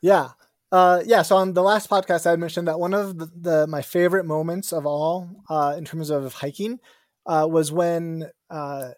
[0.00, 0.30] Yeah.
[0.70, 3.80] Uh, yeah, so on the last podcast, I mentioned that one of the, the my
[3.80, 6.78] favorite moments of all, uh, in terms of hiking,
[7.24, 8.90] uh, was when uh,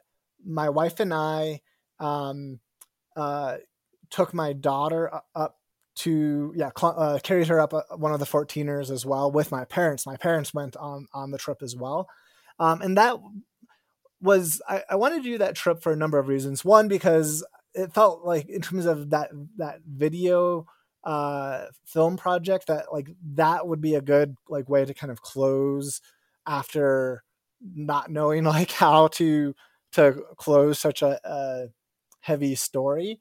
[0.44, 1.60] my wife and I
[2.00, 2.58] um,
[3.14, 3.58] uh,
[4.10, 5.59] took my daughter up
[5.96, 9.64] to yeah cl- uh, carried her up one of the 14ers as well with my
[9.64, 10.06] parents.
[10.06, 12.08] My parents went on on the trip as well,
[12.58, 13.16] um, and that
[14.20, 16.64] was I, I wanted to do that trip for a number of reasons.
[16.64, 20.66] One because it felt like in terms of that that video
[21.04, 25.22] uh, film project that like that would be a good like way to kind of
[25.22, 26.00] close
[26.46, 27.22] after
[27.74, 29.54] not knowing like how to
[29.92, 31.66] to close such a, a
[32.20, 33.20] heavy story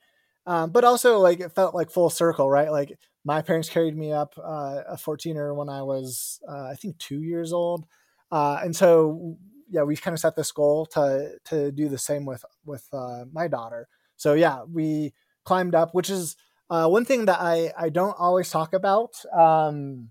[0.49, 2.71] um, but also like it felt like full circle right?
[2.71, 6.97] Like my parents carried me up uh, a 14er when i was uh, i think
[6.97, 7.85] two years old.
[8.31, 9.37] Uh, and so
[9.69, 13.25] yeah we kind of set this goal to to do the same with with uh,
[13.31, 13.87] my daughter.
[14.17, 15.13] So yeah we
[15.45, 16.35] climbed up which is
[16.71, 20.09] uh, one thing that I, I don't always talk about um,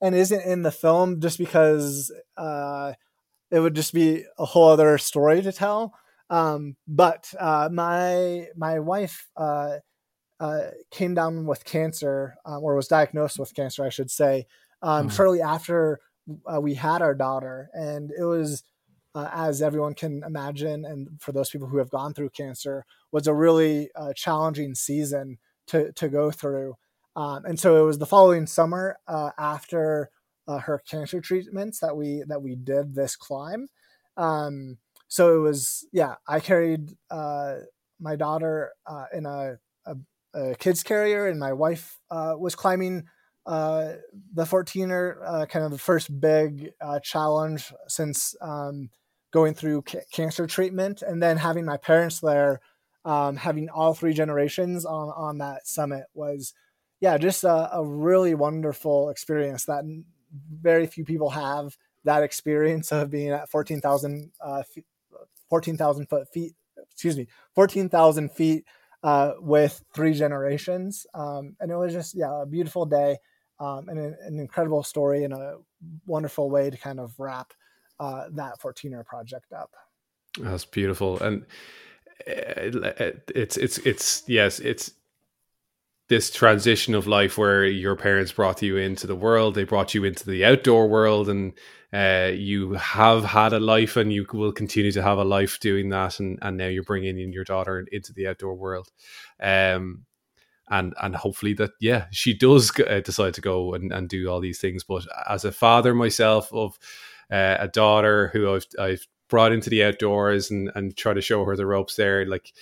[0.00, 2.92] and isn't in the film just because uh,
[3.50, 5.94] it would just be a whole other story to tell.
[6.30, 9.78] Um, but uh, my my wife uh,
[10.40, 10.60] uh,
[10.90, 14.46] came down with cancer um, or was diagnosed with cancer, I should say,
[14.82, 15.16] um, mm-hmm.
[15.16, 16.00] shortly after
[16.52, 18.62] uh, we had our daughter, and it was.
[19.16, 23.34] as everyone can imagine, and for those people who have gone through cancer, was a
[23.34, 26.74] really challenging season to to go through.
[27.16, 30.10] Um, and so it was the following summer uh, after
[30.48, 33.68] uh, her cancer treatments that we that we did this climb.
[34.16, 34.78] Um,
[35.08, 37.56] so it was yeah, I carried uh,
[38.00, 39.96] my daughter uh, in a, a,
[40.34, 43.04] a, kids carrier, and my wife uh, was climbing
[43.46, 43.94] uh,
[44.32, 46.70] the 14er, kind of the first big
[47.02, 48.90] challenge since um,
[49.32, 52.60] going through ca- cancer treatment, and then having my parents there
[53.04, 56.54] um, having all three generations on on that summit was
[57.00, 59.84] yeah just a, a really wonderful experience that
[60.50, 64.62] very few people have that experience of being at 14,000 uh,
[65.50, 66.54] 14,000 foot feet
[66.90, 68.64] excuse me 14,000 feet
[69.04, 71.06] uh, with three generations.
[71.14, 73.18] Um, and it was just yeah a beautiful day
[73.60, 75.58] um, and an, an, incredible story and a
[76.06, 77.52] wonderful way to kind of wrap
[78.00, 79.70] uh, that 14er project up.
[80.40, 81.20] That's beautiful.
[81.20, 81.44] And
[82.26, 84.92] it's it's it's yes it's
[86.08, 90.04] this transition of life where your parents brought you into the world they brought you
[90.04, 91.52] into the outdoor world and
[91.94, 95.90] uh, you have had a life and you will continue to have a life doing
[95.90, 98.88] that and, and now you're bringing in your daughter into the outdoor world.
[99.40, 100.04] Um,
[100.70, 104.40] and and hopefully that yeah she does uh, decide to go and, and do all
[104.40, 104.82] these things.
[104.82, 106.78] But as a father myself of
[107.30, 111.44] uh, a daughter who I've, I've brought into the outdoors and and try to show
[111.44, 112.52] her the ropes there like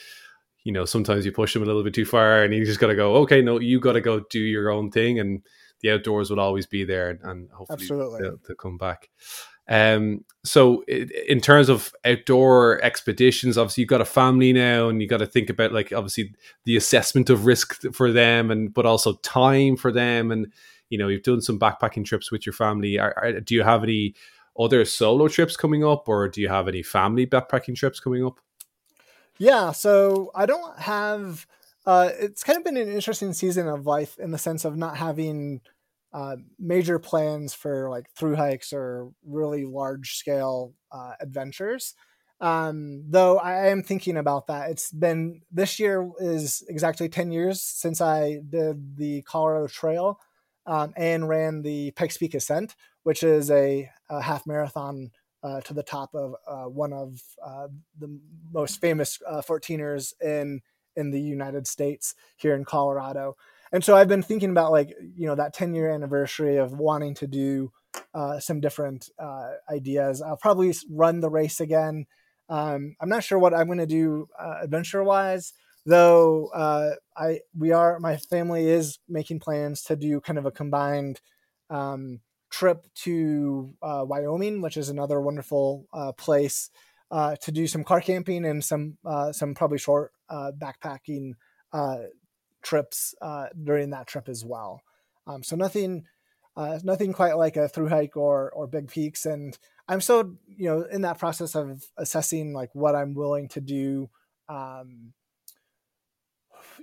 [0.64, 2.88] you know sometimes you push them a little bit too far and you just got
[2.88, 5.18] to go okay no you got to go do your own thing.
[5.18, 5.42] And
[5.82, 9.10] the outdoors will always be there and hopefully they'll, they'll, come back
[9.68, 15.08] um so in terms of outdoor expeditions obviously you've got a family now and you
[15.08, 19.14] got to think about like obviously the assessment of risk for them and but also
[19.16, 20.52] time for them and
[20.88, 23.82] you know you've done some backpacking trips with your family are, are, do you have
[23.84, 24.14] any
[24.58, 28.38] other solo trips coming up, or do you have any family backpacking trips coming up?
[29.38, 31.46] Yeah, so I don't have.
[31.84, 34.96] Uh, it's kind of been an interesting season of life in the sense of not
[34.96, 35.60] having
[36.12, 41.94] uh, major plans for like through hikes or really large scale uh, adventures.
[42.40, 44.70] Um, though I am thinking about that.
[44.70, 50.18] It's been this year is exactly 10 years since I did the Colorado Trail
[50.66, 52.74] um, and ran the Pikes Peak Ascent,
[53.04, 55.10] which is a, a half marathon
[55.42, 57.68] uh, to the top of uh, one of uh,
[57.98, 58.20] the
[58.52, 60.60] most famous 14ers uh, in
[60.96, 63.36] in the United States here in Colorado.
[63.72, 67.14] And so I've been thinking about like you know that 10 year anniversary of wanting
[67.16, 67.72] to do
[68.14, 70.20] uh, some different uh, ideas.
[70.20, 72.06] I'll probably run the race again.
[72.48, 75.52] Um, I'm not sure what I'm going to do adventure wise
[75.84, 80.50] though uh, I we are my family is making plans to do kind of a
[80.50, 81.20] combined
[81.70, 82.20] um,
[82.50, 86.70] trip to uh, Wyoming, which is another wonderful uh, place
[87.10, 91.32] uh, to do some car camping and some uh, some probably short uh, backpacking
[92.62, 93.14] trips
[93.62, 94.82] during that trip as well.
[95.26, 96.04] Um, so nothing.
[96.56, 99.56] nothing quite like a through hike or or big peaks, and
[99.88, 104.10] I'm still you know in that process of assessing like what I'm willing to do
[104.48, 105.12] um,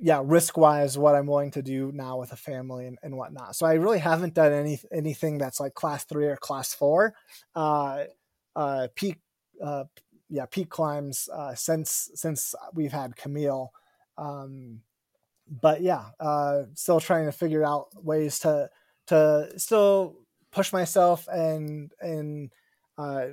[0.02, 3.56] yeah, risk wise, what I'm willing to do now with a family and, and whatnot.
[3.56, 7.14] So I really haven't done any anything that's like class three or class four.
[7.56, 8.06] Uh,
[8.56, 9.18] uh, peak,
[9.64, 9.86] uh,
[10.30, 13.72] yeah, peak climbs uh, since since we've had Camille.
[14.18, 14.82] Um,
[15.48, 18.70] but yeah, uh, still trying to figure out ways to
[19.08, 20.16] to still
[20.52, 22.52] push myself and and
[22.98, 23.28] uh,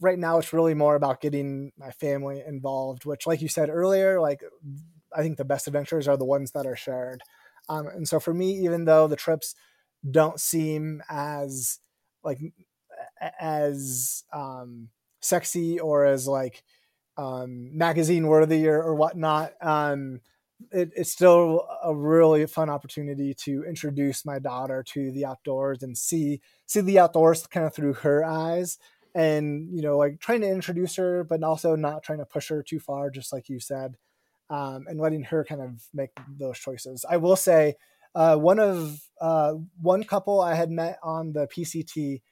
[0.00, 4.20] right now it's really more about getting my family involved which like you said earlier
[4.20, 4.42] like
[5.16, 7.22] I think the best adventures are the ones that are shared.
[7.68, 9.54] Um, and so for me, even though the trips
[10.08, 11.80] don't seem as
[12.22, 12.38] like
[13.40, 14.88] as um,
[15.20, 16.62] sexy or as like
[17.16, 20.20] um, magazine worthy or, or whatnot, um,
[20.70, 25.96] it, it's still a really fun opportunity to introduce my daughter to the outdoors and
[25.96, 28.78] see see the outdoors kind of through her eyes
[29.14, 32.62] and you know like trying to introduce her but also not trying to push her
[32.62, 33.96] too far just like you said
[34.50, 37.04] um, and letting her kind of make those choices.
[37.08, 37.74] I will say
[38.14, 42.22] uh, one of uh, one couple i had met on the pct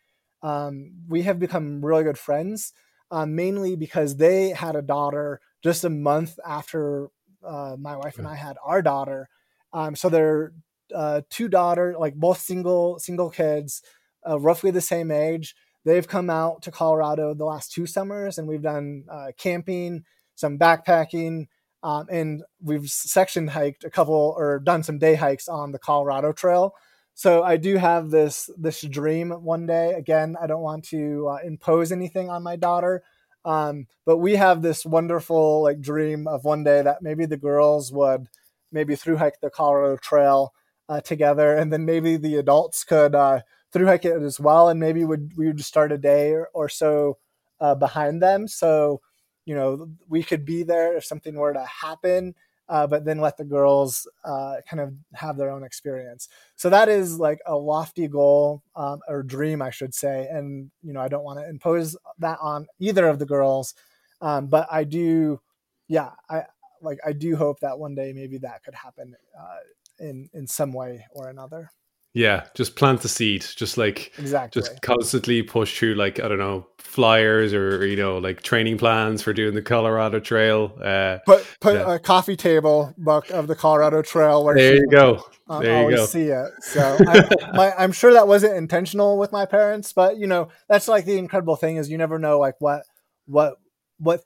[0.47, 2.73] um, we have become really good friends
[3.11, 7.09] uh, mainly because they had a daughter just a month after
[7.45, 9.29] uh, my wife and I had our daughter.
[9.73, 10.53] Um, so they're
[10.95, 13.83] uh, two daughter, like both single single kids,
[14.29, 15.57] uh, roughly the same age.
[15.85, 20.05] They've come out to Colorado the last two summers, and we've done uh, camping,
[20.37, 21.47] some backpacking,
[21.83, 26.33] um, and we've section hiked a couple or done some day hikes on the Colorado
[26.33, 26.73] Trail.
[27.17, 29.95] So I do have this this dream one day.
[29.95, 33.03] Again, I don't want to uh, impose anything on my daughter,
[33.45, 37.91] um, but we have this wonderful like dream of one day that maybe the girls
[37.93, 38.29] would
[38.71, 40.53] maybe through hike the Colorado Trail
[40.91, 43.41] uh, together, and then maybe the adults could uh,
[43.73, 46.69] through hike it as well, and maybe would we would start a day or, or
[46.69, 47.19] so
[47.61, 48.47] uh, behind them.
[48.49, 49.01] So
[49.47, 52.35] you know we could be there if something were to happen
[52.69, 56.29] uh, but then let the girls uh, kind of have their own experience.
[56.57, 60.29] So that is like a lofty goal um, or dream, I should say.
[60.31, 63.75] And you know, I don't want to impose that on either of the girls,
[64.21, 65.41] um, but I do,
[65.89, 66.45] yeah, I
[66.83, 69.59] like I do hope that one day maybe that could happen uh,
[69.99, 71.71] in in some way or another.
[72.17, 73.45] Yeah, just plant the seed.
[73.57, 78.17] Just like exactly, just constantly push through like I don't know flyers or you know
[78.17, 80.73] like training plans for doing the Colorado Trail.
[80.83, 81.97] Uh, put put yeah.
[81.97, 84.43] a coffee table book of the Colorado Trail.
[84.43, 85.27] Where there you go.
[85.47, 86.07] Um, there you go.
[86.07, 86.53] See it.
[86.63, 86.97] So
[87.53, 91.19] I, am sure that wasn't intentional with my parents, but you know that's like the
[91.19, 92.85] incredible thing is you never know like what
[93.27, 93.57] what
[93.99, 94.23] what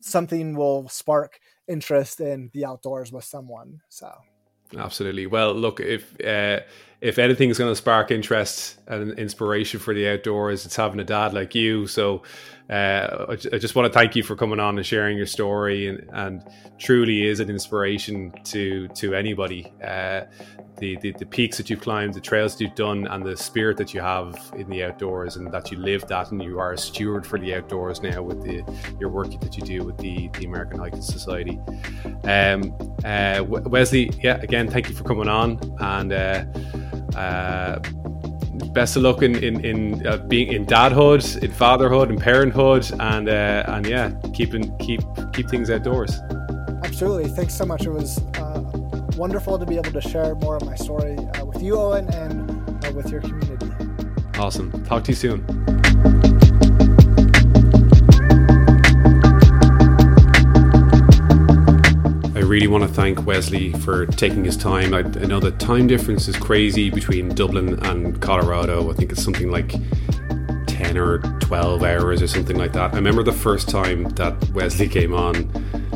[0.00, 1.38] something will spark
[1.68, 3.82] interest in the outdoors with someone.
[3.90, 4.10] So
[4.74, 5.26] absolutely.
[5.26, 6.18] Well, look if.
[6.18, 6.60] Uh,
[7.04, 11.04] if anything is going to spark interest and inspiration for the outdoors, it's having a
[11.04, 11.86] dad like you.
[11.86, 12.22] So
[12.70, 16.08] uh, I just want to thank you for coming on and sharing your story, and,
[16.14, 16.42] and
[16.78, 19.70] truly is an inspiration to to anybody.
[19.86, 20.22] Uh,
[20.78, 23.76] the, the, the peaks that you've climbed, the trails that you've done, and the spirit
[23.76, 26.78] that you have in the outdoors, and that you live that, and you are a
[26.78, 28.64] steward for the outdoors now with the
[28.98, 31.60] your work that you do with the, the American Hiking Society.
[32.24, 32.74] Um,
[33.04, 36.12] uh, Wesley, yeah, again, thank you for coming on, and
[37.16, 37.78] uh,
[38.72, 43.28] best of luck in in, in uh, being in dadhood, in fatherhood, and parenthood, and
[43.28, 45.00] uh, and yeah, keeping keep
[45.32, 46.20] keep things outdoors.
[46.82, 47.28] Absolutely.
[47.30, 47.86] Thanks so much.
[47.86, 48.62] It was uh,
[49.16, 52.84] wonderful to be able to share more of my story uh, with you, Owen, and
[52.84, 53.70] uh, with your community.
[54.38, 54.70] Awesome.
[54.84, 56.13] Talk to you soon.
[62.74, 64.94] Want to thank Wesley for taking his time.
[64.94, 68.90] I, I, know the time difference is crazy between Dublin and Colorado.
[68.90, 69.72] I think it's something like
[70.66, 72.92] 10 or 12 hours or something like that.
[72.92, 75.34] I remember the first time that Wesley came on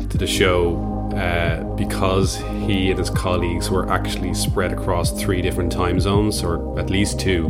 [0.09, 5.73] to the show uh, because he and his colleagues were actually spread across three different
[5.73, 7.47] time zones, or at least two.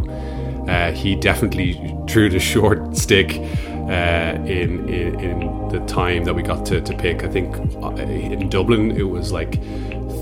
[0.68, 3.30] Uh, he definitely drew the short stick
[3.90, 7.24] uh, in, in, in the time that we got to, to pick.
[7.24, 9.62] I think uh, in Dublin it was like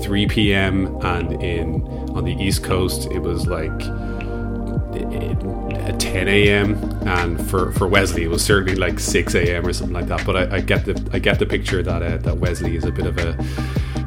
[0.02, 0.86] 3 p.m.
[1.04, 1.82] and in
[2.16, 3.82] on the East Coast it was like
[5.88, 6.74] at 10 a.m.
[7.06, 9.66] and for, for Wesley it was certainly like 6 a.m.
[9.66, 10.24] or something like that.
[10.24, 12.92] But I, I get the I get the picture that uh, that Wesley is a
[12.92, 13.42] bit of a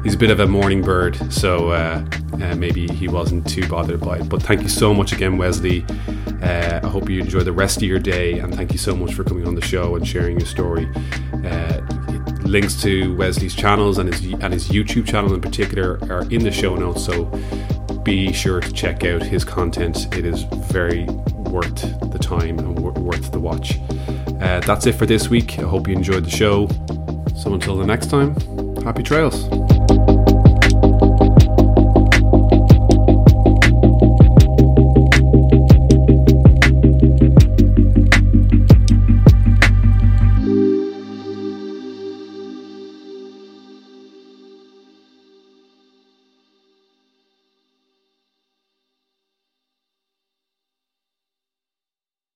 [0.02, 2.04] he's a bit of a morning bird, so uh,
[2.42, 4.28] uh, maybe he wasn't too bothered by it.
[4.28, 5.84] But thank you so much again, Wesley.
[6.42, 9.14] Uh, I hope you enjoy the rest of your day, and thank you so much
[9.14, 10.90] for coming on the show and sharing your story.
[11.44, 11.80] Uh,
[12.42, 16.50] links to Wesley's channels and his and his YouTube channel in particular are in the
[16.50, 17.24] show notes, so
[18.02, 20.14] be sure to check out his content.
[20.16, 21.04] It is very
[21.50, 21.80] worth
[22.10, 23.78] the time and worth the watch.
[24.40, 25.58] Uh, that's it for this week.
[25.60, 26.66] I hope you enjoyed the show.
[27.36, 28.34] So until the next time,
[28.82, 30.11] happy trails.